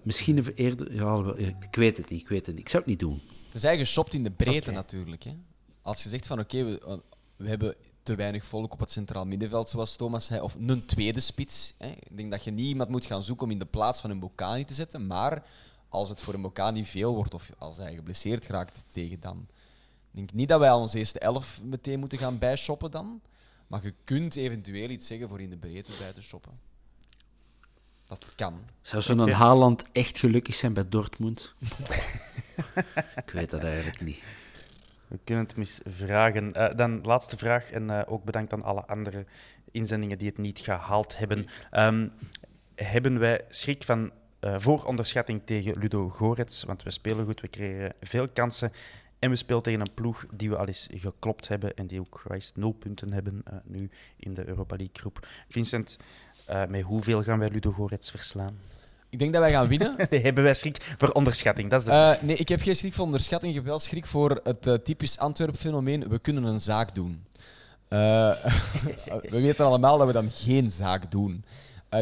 [0.02, 0.94] misschien eerder...
[0.94, 2.64] Ja, ik weet het niet, ik weet het niet.
[2.64, 3.20] Ik zou het niet doen.
[3.46, 4.74] Het is eigenlijk geshopt in de breedte okay.
[4.74, 5.22] natuurlijk.
[5.22, 5.36] Hè?
[5.82, 7.00] Als je zegt van oké, okay, we,
[7.36, 7.74] we hebben
[8.06, 11.74] te weinig volk op het centraal middenveld, zoals Thomas zei, of een tweede spits.
[11.78, 11.88] Hè.
[11.88, 14.18] Ik denk dat je niet iemand moet gaan zoeken om in de plaats van een
[14.18, 15.42] Bocani te zetten, maar
[15.88, 19.46] als het voor een Bocani veel wordt, of als hij geblesseerd raakt tegen dan...
[20.10, 23.20] Ik denk niet dat wij al onze eerste elf meteen moeten gaan bijshoppen dan,
[23.66, 26.60] maar je kunt eventueel iets zeggen voor in de breedte bij te shoppen.
[28.06, 28.60] Dat kan.
[28.80, 29.34] Zou zo'n okay.
[29.34, 31.54] Haaland echt gelukkig zijn bij Dortmund?
[33.24, 34.18] ik weet dat eigenlijk niet.
[35.08, 36.52] We kunnen het mis vragen.
[36.56, 39.24] Uh, dan laatste vraag en uh, ook bedankt aan alle andere
[39.70, 41.46] inzendingen die het niet gehaald hebben.
[41.72, 42.12] Um,
[42.74, 46.64] hebben wij schrik van uh, vooronderschatting tegen Ludo Gorets?
[46.64, 48.72] Want we spelen goed, we creëren veel kansen.
[49.18, 52.22] En we spelen tegen een ploeg die we al eens geklopt hebben en die ook
[52.26, 55.28] wijst nul punten hebben nu in de Europa League groep.
[55.48, 55.96] Vincent,
[56.68, 58.58] met hoeveel gaan wij Ludo Gorets verslaan?
[59.10, 59.94] Ik denk dat wij gaan winnen.
[60.10, 61.70] nee, hebben wij schrik voor onderschatting?
[61.70, 63.50] Dat is de uh, nee, ik heb geen schrik voor onderschatting.
[63.50, 66.08] Ik heb wel schrik voor het uh, typisch Antwerp-fenomeen.
[66.08, 67.24] We kunnen een zaak doen.
[67.88, 67.98] Uh,
[69.32, 71.44] we weten allemaal dat we dan geen zaak doen.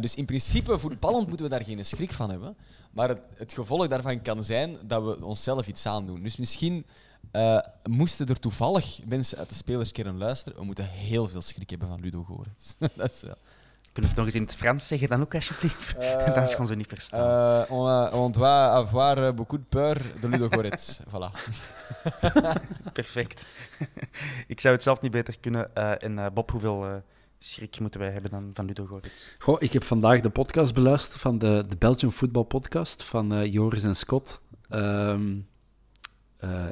[0.01, 2.57] dus in principe, voetballend moeten we daar geen schrik van hebben.
[2.91, 6.23] Maar het, het gevolg daarvan kan zijn dat we onszelf iets aandoen.
[6.23, 6.87] Dus misschien
[7.89, 10.59] moesten er toevallig mensen uit de spelerskern luisteren.
[10.59, 12.75] We moeten heel veel schrik hebben van Ludo Gorets.
[12.97, 13.37] dat is wel...
[13.95, 15.95] Kunnen we het nog eens in het Frans zeggen dan ook, alsjeblieft?
[16.01, 17.61] Uh, dan gaan ze niet verstaan.
[17.61, 21.01] Uh, on, a, on doit avoir beaucoup de peur de Ludo Goretz.
[21.13, 21.31] voilà.
[22.93, 23.47] Perfect.
[24.47, 25.71] ik zou het zelf niet beter kunnen.
[25.79, 27.03] Uh, en Bob, hoeveel
[27.39, 29.31] schrik moeten wij hebben dan van Ludo Goretz?
[29.39, 33.83] Goh, ik heb vandaag de podcast beluisterd van de, de Belgian Football Podcast van Joris
[33.83, 34.41] en Scott.
[34.71, 35.49] Um,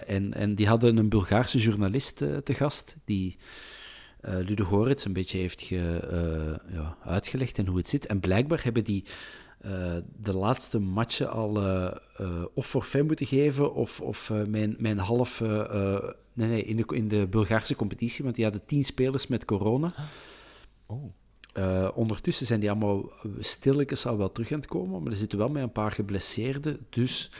[0.06, 3.38] en, en die hadden een Bulgaarse journalist te gast, die
[4.22, 5.76] uh, Ludo Goretz een beetje heeft ge,
[6.66, 8.06] uh, ja, uitgelegd en hoe het zit.
[8.06, 9.04] En blijkbaar hebben die
[9.64, 11.60] uh, de laatste matchen al
[12.54, 15.40] of forfait moeten geven of, of mijn, mijn half...
[16.32, 19.94] nee, nee, in de, in de Bulgaarse competitie, want die hadden tien spelers met corona.
[20.86, 21.88] Oh.
[21.94, 25.48] ondertussen zijn die allemaal stilletjes al wel terug aan het komen, maar er zitten wel
[25.48, 26.86] met een paar geblesseerden.
[26.90, 27.30] Dus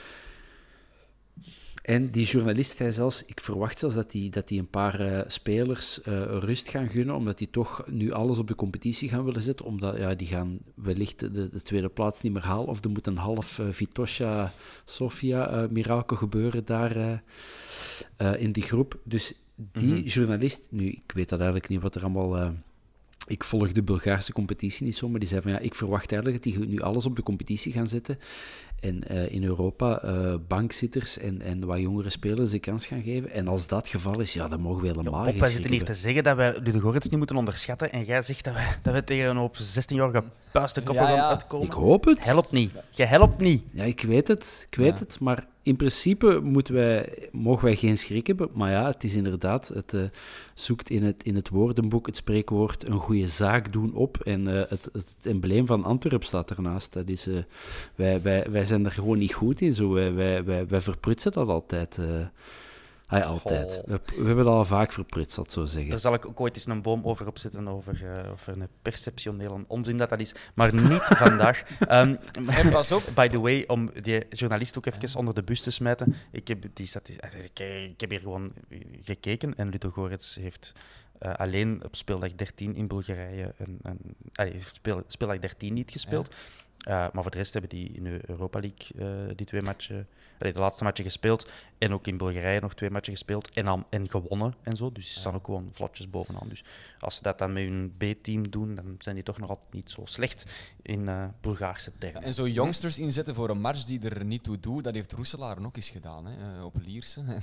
[1.83, 5.21] en die journalist zei zelfs, ik verwacht zelfs dat die, dat die een paar uh,
[5.27, 9.41] spelers uh, rust gaan gunnen, omdat die toch nu alles op de competitie gaan willen
[9.41, 12.89] zetten, omdat ja, die gaan wellicht de, de tweede plaats niet meer halen, of er
[12.89, 14.51] moet een half uh, Vitosha
[14.85, 17.23] Sofia mirakel gebeuren daar
[18.37, 18.99] in die groep.
[19.03, 20.03] Dus die mm -hmm.
[20.03, 22.53] journalist, nu, ik weet dat eigenlijk niet wat er allemaal
[23.27, 26.43] ik volg de Bulgaarse competitie niet zo, maar die zei van ja, ik verwacht eigenlijk
[26.43, 28.19] dat die nu alles op de competitie gaan zetten.
[28.83, 33.31] En uh, in Europa uh, bankzitters en, en wat jongere spelers de kans gaan geven.
[33.31, 35.83] En als dat het geval is, ja, dan mogen we helemaal ja, Wij zitten hier
[35.83, 37.91] te zeggen dat wij de Gorits niet moeten onderschatten.
[37.91, 41.17] En jij zegt dat we, dat we tegen een hoop 16-jarige puistenkoppen ja, ja.
[41.17, 41.67] gaan uitkomen.
[41.67, 42.25] Ik hoop het.
[42.25, 42.71] Helpt niet.
[42.91, 43.63] Je helpt niet.
[43.71, 44.67] Ja, ik weet het.
[44.69, 45.19] Ik weet het.
[45.19, 48.49] Maar in principe moeten wij, mogen wij geen schrik hebben.
[48.53, 50.01] Maar ja, het is inderdaad, het uh,
[50.53, 54.17] zoekt in het, in het woordenboek het spreekwoord een goede zaak doen op.
[54.17, 56.93] En uh, het, het, embleem van Antwerp staat ernaast.
[56.93, 57.37] Dat is, uh,
[57.95, 59.73] wij, wij, wij zijn er gewoon niet goed in.
[59.73, 59.93] Zo.
[59.93, 61.99] Wij, wij, wij, wij verprutsen dat altijd.
[63.21, 63.81] Ah, altijd.
[63.85, 65.89] We, we, hebben dat al vaak verprutst, dat zo zeggen.
[65.89, 69.63] Daar zal ik ook ooit eens een boom over opzetten, over, uh, over een perceptionele
[69.67, 70.35] onzin dat dat is.
[70.53, 71.63] Maar niet vandaag.
[71.79, 72.17] Um,
[72.47, 73.03] en pas op.
[73.15, 76.15] By the way, om die journalist ook even onder de bus te smijten.
[76.31, 76.91] Ik heb, die
[77.43, 77.59] ik,
[77.89, 78.53] ik heb hier gewoon
[78.99, 80.71] gekeken en Ludo Gorets heeft
[81.21, 83.53] uh, alleen op speeldag 13 in Bulgarije...
[83.57, 83.99] Een, een,
[84.33, 86.27] allee, speel, speeldag 13 niet gespeeld.
[86.29, 86.37] Ja.
[86.87, 88.87] Uh, maar voor de rest hebben die in de Europa League
[89.27, 90.07] uh, die twee matchen,
[90.39, 91.51] allee, de laatste matchen gespeeld.
[91.77, 93.51] En ook in Bulgarije nog twee matchen gespeeld.
[93.51, 94.91] En, dan, en gewonnen en zo.
[94.91, 96.49] Dus ze staan ook gewoon vlotjes bovenaan.
[96.49, 96.63] Dus
[96.99, 99.89] als ze dat dan met hun B-team doen, dan zijn die toch nog altijd niet
[99.89, 100.45] zo slecht
[100.81, 102.21] in uh, Bulgaarse termen.
[102.21, 105.11] Ja, en zo youngsters inzetten voor een match die er niet toe doet, dat heeft
[105.11, 107.23] Roeselaar ook eens gedaan hè, op Lierse.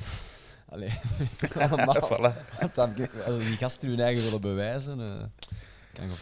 [0.69, 0.91] Allee,
[1.69, 2.09] allemaal.
[2.11, 2.33] voilà.
[2.75, 2.95] Dan,
[3.27, 5.33] als die gasten hun eigen willen bewijzen.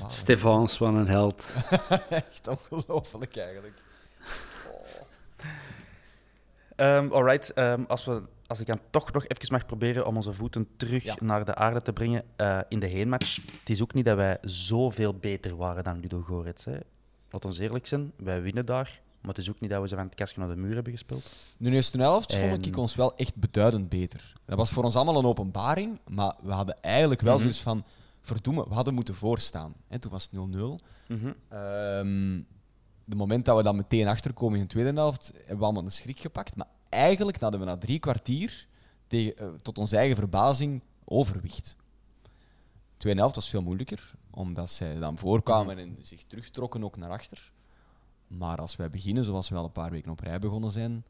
[0.09, 1.57] Stefans, wat een held.
[2.11, 3.83] Echt ongelooflijk eigenlijk.
[6.77, 6.97] Oh.
[6.97, 10.33] Um, alright, um, als we als ik dan toch nog even mag proberen om onze
[10.33, 11.16] voeten terug Ja.
[11.21, 13.37] naar de aarde te brengen eh, in de heenmatch.
[13.59, 16.64] Het is ook niet dat wij zoveel beter waren dan Ludo Gorets.
[16.64, 16.77] Hè.
[17.31, 19.01] Laat ons eerlijk zijn, wij winnen daar.
[19.21, 20.93] Maar het is ook niet dat we ze van het kastje naar de muur hebben
[20.93, 21.35] gespeeld.
[21.57, 24.33] De eerste helft vond ik ons wel echt beduidend beter.
[24.45, 27.85] Dat was voor ons allemaal een openbaring, maar we hadden eigenlijk wel zoiets van...
[28.29, 29.74] Verdoemen, we hadden moeten voorstaan.
[29.87, 30.79] Hè, toen was het 0-0.
[31.49, 32.41] Ehm
[33.09, 35.93] de moment dat we dan meteen achterkomen in de tweede helft, hebben we allemaal een
[35.93, 36.57] schrik gepakt.
[36.57, 38.66] Maar eigenlijk hadden we na drie kwartier,
[39.07, 41.76] tegen, eh, tot onze eigen verbazing, overwicht.
[42.22, 47.11] De tweede helft was veel moeilijker, omdat zij dan voorkwamen en zich terugtrokken ook naar
[47.11, 47.53] achter.
[48.26, 51.05] Maar als wij beginnen zoals we al een paar weken op rij begonnen zijn,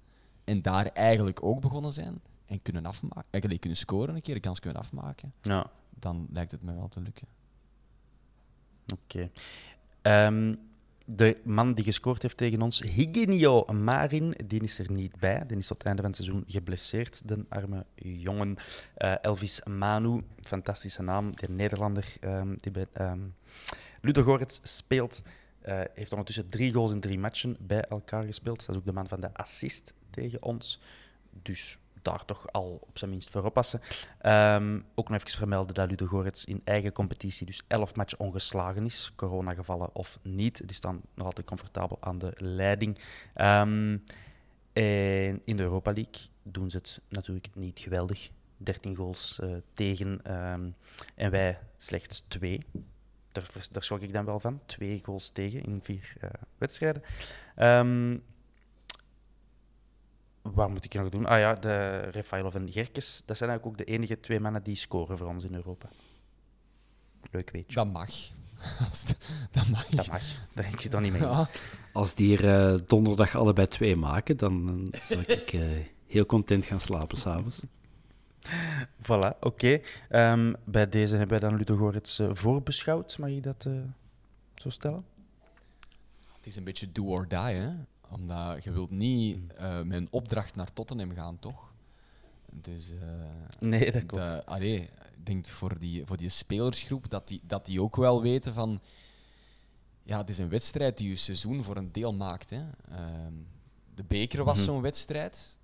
[0.45, 4.41] en daar eigenlijk ook begonnen zijn, en kunnen afmaken, eigenlijk kunnen scoren een keer, de
[4.41, 7.27] kans kunnen afmaken, Ja, dan lijkt het me wel te lukken.
[8.95, 9.31] oké.
[10.03, 10.55] Ehm,
[11.07, 15.43] de man die gescoord heeft tegen ons, Higinio Marin, die is er niet bij.
[15.47, 18.57] Die is tot het einde van het seizoen geblesseerd, de arme jongen.
[18.95, 23.21] Eh, Elvis Manu, fantastische naam, de Nederlander ehm, die bij ehm
[24.01, 25.23] Ludo Goretz speelt.
[25.59, 28.59] eh, heeft ondertussen drie goals in drie matchen bij elkaar gespeeld.
[28.59, 30.81] Dat is ook de man van de assist tegen ons.
[31.43, 33.81] Dus daar toch al op zijn minst voor oppassen.
[34.19, 38.85] Ehm, ook nog even vermelden dat Ludo Goretz in eigen competitie dus 11 matchen ongeslagen
[38.85, 39.13] is.
[39.17, 40.63] Corona gevallen of niet.
[40.67, 42.99] Die staan nog altijd comfortabel aan de leiding.
[43.35, 43.97] Ehm,
[45.45, 48.31] in de Europa League doen ze het natuurlijk niet geweldig.
[48.57, 50.71] 13 goals eh, tegen ehm,
[51.15, 52.61] en wij slechts twee.
[53.33, 54.61] Daar, daar schrok ik dan wel van.
[54.67, 57.03] Twee goals tegen in vier eh, wedstrijden.
[60.43, 61.26] Wat moet ik nog doen?
[61.26, 63.22] Ah ja, de Refailov en Gerkes.
[63.24, 65.89] Dat zijn eigenlijk ook de enige twee mannen die scoren voor ons in Europa.
[67.30, 67.74] Leuk weet je.
[67.80, 68.11] Dat mag.
[69.51, 69.86] dat mag.
[69.86, 70.22] Dat mag.
[70.55, 71.20] Daar ik zit er niet mee.
[71.20, 71.49] Ja.
[71.93, 75.62] Als die er eh, donderdag allebei twee maken, dan zal ik eh,
[76.07, 77.61] heel content gaan slapen s'avonds.
[79.03, 79.80] Voilà, oké.
[80.09, 83.18] Ehm, bij deze hebben wij dan Ludo Goretz eh, voorbeschouwd.
[83.18, 83.72] Mag je dat eh,
[84.55, 85.05] zo stellen?
[86.36, 87.70] Het is een beetje do or die, hè?
[88.11, 91.73] Omdat je wilt niet eh, met een opdracht naar Tottenham gaan, toch?
[92.53, 92.99] Dus eh,
[93.61, 94.31] Nee, dat klopt.
[94.31, 98.23] de- allee, ik denk voor die, voor die spelersgroep dat die, dat die ook wel
[98.23, 98.81] weten van...
[100.03, 102.51] Ja, het is een wedstrijd die je seizoen voor een deel maakt.
[102.51, 102.63] Hè.
[102.91, 103.33] Ehm,
[103.95, 104.65] de beker was Mhm.
[104.65, 105.59] zo'n wedstrijd.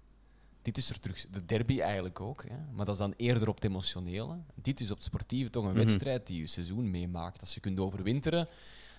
[0.62, 1.26] Dit is er terug.
[1.30, 2.45] De derby eigenlijk ook.
[2.49, 2.57] Hè.
[2.72, 4.38] Maar dat is dan eerder op het emotionele.
[4.55, 5.78] Dit is op het sportieve toch een Mhm.
[5.78, 7.40] wedstrijd die je seizoen meemaakt.
[7.40, 8.49] Als je kunt overwinteren,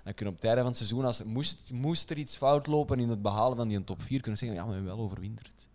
[0.06, 2.68] dan kun je op het einde van het seizoen, als moest, moest er iets fout
[2.68, 5.06] lopen in het behalen van die top 4, kunnen zeggen, ja, maar we hebben wel
[5.06, 5.70] overwinterd.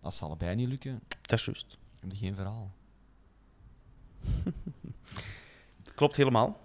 [0.00, 1.78] Als ze allebei niet lukken, Dat is juist.
[2.00, 2.70] heb je geen verhaal.
[5.94, 6.60] Klopt helemaal.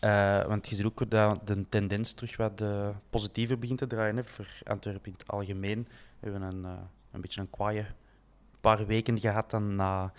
[0.00, 4.16] Eh, want je ziet ook dat de tendens terug wat eh, positiever begint te draaien.
[4.16, 5.88] Hè, voor Antwerpen in het algemeen.
[6.20, 7.86] We hebben een, eh, een beetje een kwaaie
[8.60, 10.12] paar weken gehad dan na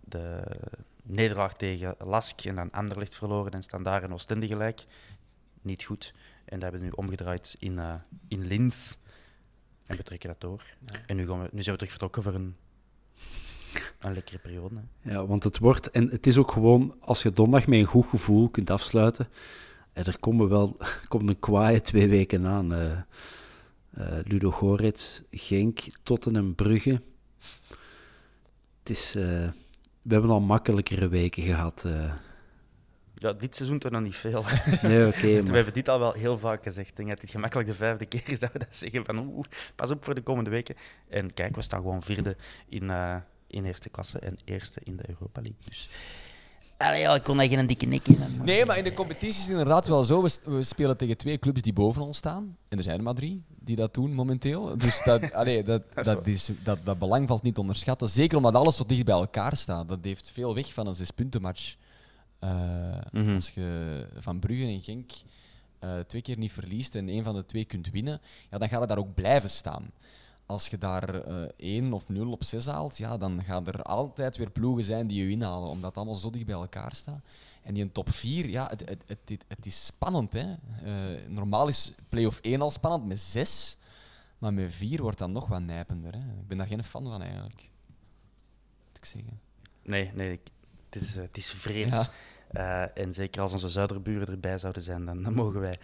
[0.00, 0.42] de
[1.06, 4.84] nederlaag tegen Lask en dan Anderlecht verloren en Standaard en Oostende gelijk.
[5.62, 6.14] Niet goed.
[6.44, 7.94] En dat hebben we nu omgedraaid in, eh,
[8.28, 8.96] in Linz.
[9.86, 10.62] En we trekken dat door.
[11.06, 12.56] En nu, gaan we, nu zijn we terug vertrokken voor een,
[13.98, 14.74] een lekkere periode.
[15.00, 15.12] Hè.
[15.12, 18.06] Ja, want het wordt, en het is ook gewoon, als je donderdag met een goed
[18.06, 19.28] gevoel kunt afsluiten,
[19.92, 20.76] en er komen wel
[21.08, 22.74] komt een kwaaie twee weken aan.
[22.74, 22.98] eh
[23.96, 27.00] eh, Ludo Goretz, Genk, Tottenham, Brugge.
[28.78, 29.48] Het is, eh,
[30.06, 31.84] we hebben al makkelijkere weken gehad.
[31.84, 32.12] eh.
[33.14, 34.44] Ja, dit seizoen toch nog niet veel.
[34.82, 36.88] Nee, oké, We hebben dit al wel heel vaak gezegd.
[36.88, 39.04] Ik denk dat dit gemakkelijk de vijfde keer is dat we dat zeggen.
[39.04, 39.44] Van, oeh,
[39.74, 40.74] pas op voor de komende weken.
[41.08, 42.36] En kijk, we staan gewoon vierde
[42.68, 45.60] in, eh, in eerste klasse en eerste in de Europa League.
[45.64, 45.88] Dus...
[46.76, 48.20] Allee, ja, ik kon daar geen dikke nek in.
[48.20, 48.44] hebben.
[48.44, 50.22] Nee, maar in de competitie is het inderdaad wel zo.
[50.44, 52.56] We, spelen tegen twee clubs die boven ons staan.
[52.68, 54.78] En er zijn er maar drie die dat doen momenteel.
[54.78, 58.08] Dus dat, allee, dat, dat, is, dat, dat belang valt niet te onderschatten.
[58.08, 59.88] Zeker omdat alles zo dicht bij elkaar staat.
[59.88, 61.76] Dat heeft veel weg van een zespuntenmatch.
[62.38, 62.48] Eh
[63.10, 63.34] Mhm.
[63.34, 65.10] Als je van Brugge en Genk
[65.78, 68.20] eh, twee keer niet verliest en één van de twee kunt winnen,
[68.50, 69.90] ja, dan gaat het daar ook blijven staan.
[70.46, 74.36] Als je daar eh 1 of 0 op 6 haalt, ja, dan gaan er altijd
[74.36, 77.20] weer ploegen zijn die je inhalen, omdat het allemaal zo dicht bij elkaar staat.
[77.62, 80.32] En die een top 4, ja, het, het, het, het, het is spannend.
[80.32, 80.52] Hè?
[80.84, 83.76] Eh, normaal is play-off 1 al spannend met 6,
[84.38, 86.12] maar met 4 wordt dan nog wat nijpender.
[86.12, 86.18] Hè?
[86.18, 87.68] Ik ben daar geen fan van eigenlijk.
[88.86, 89.40] Moet ik zeggen.
[89.82, 90.50] Nee, nee ik-
[90.90, 92.10] het, is, eh, het is vreemd.
[92.50, 92.88] Ja.
[92.94, 95.78] En zeker als onze zuiderburen erbij zouden zijn, dan, dan mogen wij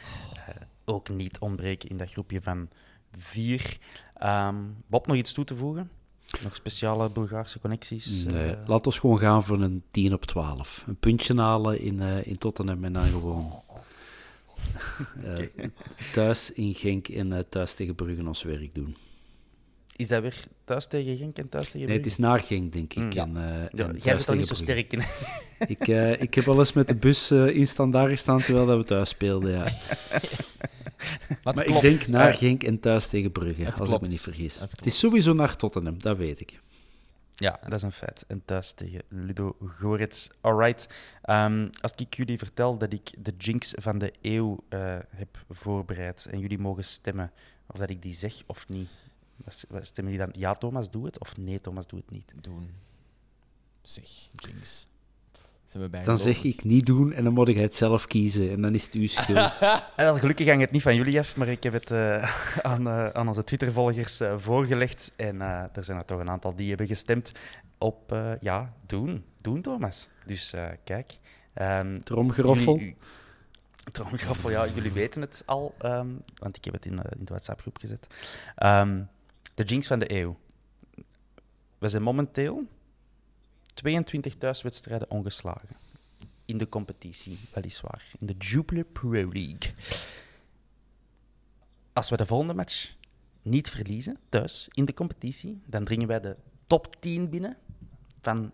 [0.84, 2.68] ook niet ontbreken in dat groepje van
[3.18, 3.78] vier.
[4.14, 4.56] Ehm,
[4.86, 5.90] Bob, nog iets toe te voegen?
[6.42, 8.24] Nog speciale Bulgaarse connecties?
[8.24, 10.84] nee, Eh, laat ons gewoon gaan voor een 10 op 12.
[10.86, 13.52] Een puntje halen in, eh, in Tottenham en dan gewoon
[15.24, 15.66] eh,
[16.12, 18.96] thuis in Genk en thuis tegen Brugge ons werk doen.
[19.96, 22.94] Is dat weer thuis tegen Genk en thuis tegen Nee, het is naar Genk, denk
[22.94, 23.02] ik.
[23.02, 23.22] Mm, ja.
[23.22, 25.02] en, Ja, en jij zit er niet zo sterk in.
[25.66, 25.86] Ik,
[26.20, 29.50] ik heb wel eens met de bus in standaard gestaan terwijl dat we thuis speelden,
[29.50, 29.64] ja.
[31.28, 31.84] Maar, Maar het klopt.
[31.84, 32.36] ik denk naar Ja.
[32.36, 34.02] Genk en thuis tegen Brugge, Het als klopt.
[34.04, 34.58] ik me niet vergis.
[34.58, 36.60] Het is sowieso naar Tottenham, dat weet ik.
[37.34, 38.24] Ja, dat is een feit.
[38.28, 40.28] En thuis tegen Ludo Gorets.
[40.40, 40.88] Alright.
[41.22, 46.26] Ehm, als ik jullie vertel dat ik de jinx van de eeuw eh, heb voorbereid
[46.30, 47.30] en jullie mogen stemmen
[47.66, 48.88] of dat ik die zeg of niet,
[49.80, 50.40] stemmen jullie dan?
[50.40, 51.18] Ja, Thomas, doe het?
[51.20, 52.32] Of nee, Thomas, doe het niet?
[52.40, 52.70] Doen.
[53.82, 54.86] Zeg, Jinx.
[55.64, 58.50] Zijn we bij Dan zeg ik niet doen en dan moet jij het zelf kiezen
[58.50, 59.58] en dan is het uw schuld.
[59.96, 62.22] En gelukkig hangt het niet van jullie af, maar ik heb het eh,
[62.72, 65.12] aan, eh, aan onze Twitter-volgers eh, voorgelegd.
[65.16, 67.32] En eh, er zijn er toch een aantal die hebben gestemd
[67.78, 69.24] op eh, ja, doen.
[69.40, 70.08] Doen, Thomas.
[70.26, 71.18] Dus eh, kijk.
[71.54, 72.76] Ehm, Tromgeroffel.
[72.78, 72.96] Jullie-
[73.92, 76.08] Tromgeroffel, ja, jullie weten het al, ehm,
[76.38, 78.06] want ik heb het in, in de WhatsApp-groep gezet.
[78.56, 79.02] Ehm,
[79.54, 80.36] de jinx van de eeuw.
[81.78, 82.62] We zijn momenteel
[83.74, 85.76] 22 thuiswedstrijden ongeslagen.
[86.44, 88.04] In de competitie, weliswaar.
[88.18, 89.74] In de Jupiler Pro League.
[91.92, 92.94] Als we de volgende match
[93.42, 97.56] niet verliezen, thuis, in de competitie, dan dringen wij de top 10 binnen
[98.20, 98.52] van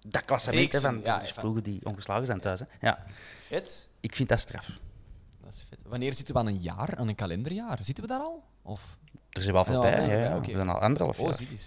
[0.00, 2.60] dat klassement hè, van ja, dus ploegen die ongeslagen zijn thuis.
[2.60, 2.66] Hè.
[2.80, 3.04] Ja,
[3.40, 3.88] Vet.
[4.00, 4.66] ik vind dat straf.
[5.40, 5.82] Dat is vet.
[5.86, 7.78] Wanneer zitten we aan een jaar, aan een kalenderjaar?
[7.82, 8.44] Zitten we daar al?
[8.62, 8.96] Of?
[9.30, 10.06] Er zijn wel Ja, voorbij.
[10.06, 10.40] ja, Ja.
[10.40, 11.34] We zijn al anderhalf Oh, jaar.
[11.34, 11.58] zie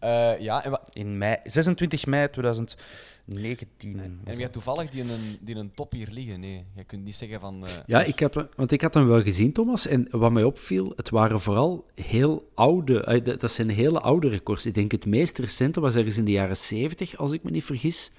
[0.00, 4.00] Eh, ja, en, In mei, 26 mei 2019.
[4.24, 6.40] en had toevallig die een, die een top hier liggen?
[6.40, 7.66] Nee, je kunt niet zeggen van...
[7.66, 9.86] eh, Ja, ik heb, want ik had hem wel gezien, Thomas.
[9.86, 13.04] En wat mij opviel, het waren vooral heel oude...
[13.04, 14.66] eh, dat- zijn hele oude records.
[14.66, 17.64] Ik denk het meest recente was ergens in de jaren 70, als ik me niet
[17.64, 18.10] vergis.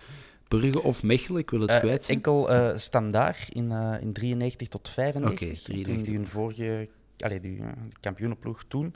[0.48, 2.18] Brugge of Mechelen, ik wil het kwijt zijn.
[2.18, 5.48] enkel eh standaard in, eh, in 93 tot 95.
[5.50, 6.06] Oké, Toen 93.
[6.06, 6.88] die hun vorige
[7.24, 7.68] allee, die, eh,
[8.00, 8.96] kampioenenploeg toen,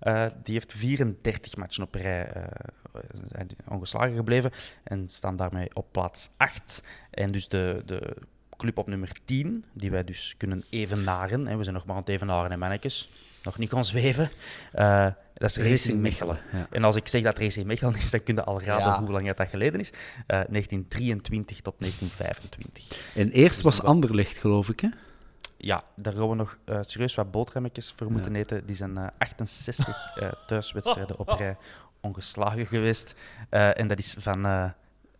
[0.00, 2.42] eh, die heeft 34 matchen op rij eh,
[3.28, 4.50] zijn ongeslagen gebleven
[4.82, 6.82] en staan daarmee op plaats 8.
[7.10, 8.16] En dus de, de
[8.56, 12.00] club op nummer 10, die wij dus kunnen evenaren, hè, we zijn nog maar aan
[12.00, 13.10] het evenaren en mannetjes,
[13.42, 14.30] nog niet gaan zweven,
[15.34, 16.38] dat is Racing Mechelen.
[16.52, 16.66] Ja.
[16.70, 19.00] En als ik zeg dat Racing Mechelen is, dan kun je al raden Ja.
[19.00, 19.90] hoe lang dat geleden is.
[19.90, 19.96] Eh
[20.26, 22.98] 1923 tot 1925.
[23.14, 24.88] En eerst Dus was Anderlecht, geloof ik, hè?
[25.64, 28.66] Ja, daar gaan we nog eh, serieus wat boterhammetjes voor moeten eten.
[28.66, 31.56] Die zijn eh, 68 eh, thuiswedstrijden op rij
[32.00, 33.14] ongeslagen geweest.
[33.48, 34.70] Eh, en dat is van eh,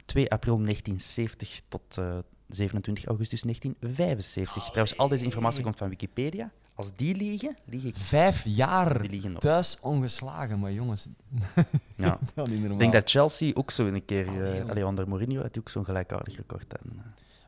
[0.04, 2.18] 2 april 1970 tot eh,
[2.48, 4.64] 27 augustus 1975.
[4.70, 6.50] Trouwens, al deze informatie komt van Wikipedia.
[6.74, 7.96] Als die liegen, lieg ik.
[7.96, 9.40] Vijf jaar Die liegen nog.
[9.40, 11.06] thuis ongeslagen, maar jongens,
[11.96, 12.18] Ja.
[12.34, 12.70] dat is niet normaal.
[12.72, 15.84] Ik denk dat Chelsea ook zo een keer, eh allee, onder Mourinho, die ook zo'n
[15.84, 16.80] gelijkaardig record eh,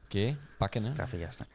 [0.05, 0.90] Oké, pakken hè.
[0.90, 1.47] straffe gasten.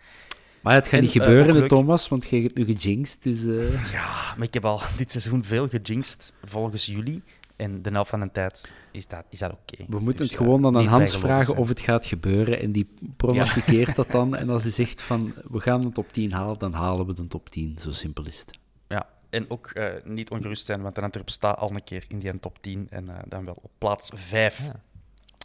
[0.61, 3.23] Maar het gaat En, niet eh, gebeuren, Thomas, want jij hebt nu gejinxed.
[3.23, 7.23] Dus, eh, Ja, maar ik heb al dit seizoen veel gejinxed volgens jullie.
[7.55, 9.83] En de helft van de tijd is dat, is dat oké.
[9.87, 11.57] we moeten Dus, het eh, gewoon dan aan Hans vragen zijn.
[11.57, 12.61] of het gaat gebeuren.
[12.61, 12.87] En die
[13.17, 14.35] pronosticeert dat dan.
[14.35, 17.27] En als hij zegt van, we gaan de top 10 halen, dan halen we de
[17.27, 17.77] top 10.
[17.79, 18.59] Zo simpel is het.
[18.87, 22.19] Ja, en ook eh, niet ongerust zijn, want de Antwerp staat al een keer in
[22.19, 24.59] die top 10 en eh, dan wel op plaats 5.
[24.63, 24.81] Ja.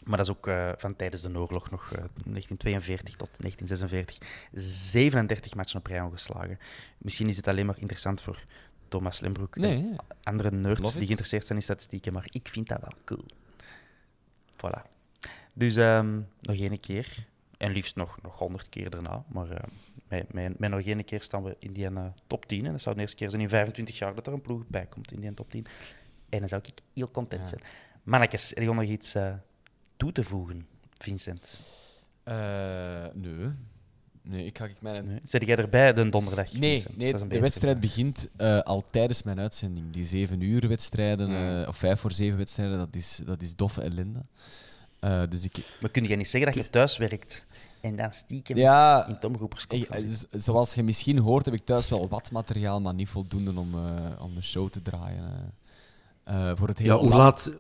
[0.07, 4.18] Maar dat is ook eh, van tijdens de oorlog nog, eh, 1942 tot 1946.
[4.52, 6.59] 37 matchen op rij ongeslagen.
[6.98, 8.44] Misschien is het alleen maar interessant voor
[8.88, 12.80] Thomas Lembroek Nee, en andere nerds die geïnteresseerd zijn in statistieken, maar ik vind dat
[12.80, 13.24] wel cool.
[14.57, 14.82] Voilà.
[15.52, 17.26] Dus ehm, nog één keer.
[17.57, 19.24] En liefst nog, nog 100 keer daarna.
[19.28, 19.62] Maar eh,
[20.09, 22.66] met, met, met nog één keer staan we in die eh, top 10.
[22.66, 24.86] En dat zou de eerste keer zijn in 25 jaar dat er een ploeg bij
[24.86, 25.66] komt in die top 10.
[26.28, 27.48] En dan zou ik heel content Ja.
[27.48, 27.61] zijn.
[28.02, 29.34] Mannetjes, er is nog iets eh,
[29.97, 31.61] toe te voegen, Vincent.
[32.22, 32.34] Eh,
[33.14, 33.49] nee.
[34.22, 35.05] Nee, ik ga ik mijn...
[35.07, 35.18] Nee?
[35.24, 36.53] Zet jij erbij de donderdag?
[36.53, 36.97] Nee, Vincent?
[36.97, 39.92] nee de wedstrijd begint eh, al tijdens mijn uitzending.
[39.92, 41.61] Die zeven uur wedstrijden, Mm.
[41.62, 44.20] eh, of vijf voor zeven wedstrijden, dat is, dat is doffe ellende.
[45.01, 45.76] Eh, dus ik...
[45.80, 47.47] Maar kun je niet zeggen dat je thuis werkt
[47.80, 50.09] en dan stiekem Ja, in zitten?
[50.09, 53.74] z- zoals je misschien hoort, heb ik thuis wel wat materiaal, maar niet voldoende om,
[53.74, 55.55] eh, om de show te draaien.
[56.57, 57.55] voor het hele Ja, hoe laat,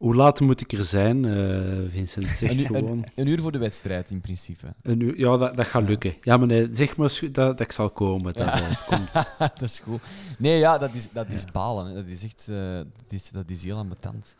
[0.00, 2.26] hoe laat moet ik er zijn, eh, Vincent?
[2.26, 2.84] Zeg Een, uur- gewoon.
[2.90, 4.74] een, een uur voor de wedstrijd, in principe.
[4.82, 6.14] Een uur, ja, dat, dat gaat lukken.
[6.22, 8.32] Ja, maar nee, zeg maar dat, dat ik zal komen.
[8.32, 8.74] Dat, Ja.
[8.86, 9.12] komt.
[9.38, 10.00] dat is goed.
[10.38, 11.86] Nee, ja, dat is, dat is balen.
[11.86, 11.94] Hè.
[11.94, 14.36] Dat is echt eh, dat is, dat is heel ambetant.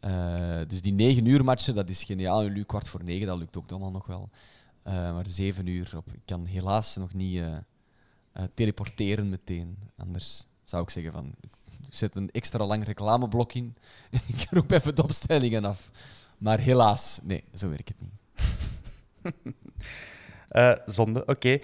[0.00, 2.42] Eh, dus die negen uur matchen, dat is geniaal.
[2.42, 4.28] En nu kwart voor negen, dat lukt ook allemaal nog wel.
[4.84, 7.42] Maar zeven uur, op, ik kan helaas nog niet
[8.54, 9.76] teleporteren meteen.
[9.96, 11.34] Anders zou ik zeggen van,
[11.94, 13.76] zet een extra lang reclameblok in
[14.10, 15.90] en ik roep even de opstellingen af.
[16.38, 18.12] Maar helaas, nee, zo werkt het niet.
[20.48, 21.58] Eh, zonde, oké.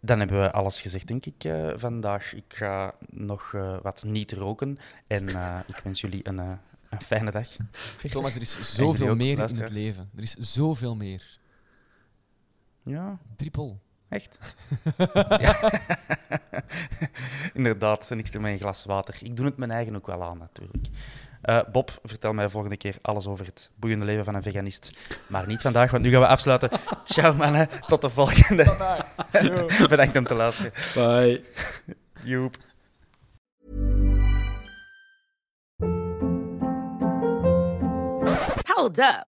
[0.00, 2.34] Dan hebben we alles gezegd, denk ik, eh, vandaag.
[2.34, 4.78] Ik ga nog eh, wat niet roken.
[5.06, 5.28] En
[5.66, 7.48] ik wens jullie een, een fijne dag.
[8.10, 10.10] Thomas, er is zoveel ook, meer in het leven.
[10.16, 11.38] Er is zoveel meer.
[12.82, 13.76] Ja, Triple.
[14.10, 14.38] Echt?
[15.38, 15.72] Ja.
[17.54, 19.16] Inderdaad, niks er met een glas water.
[19.20, 20.86] Ik doe het mijn eigen ook wel aan, natuurlijk.
[21.42, 24.92] Eh, Bob, vertel mij volgende keer alles over het boeiende leven van een veganist.
[25.26, 26.70] Maar niet vandaag, want nu gaan we afsluiten.
[27.04, 28.64] Ciao mannen, tot de volgende.
[29.88, 30.72] Bedankt om te luisteren.
[30.94, 31.44] Bye.
[32.22, 32.56] Joep.
[38.74, 39.30] Hold up.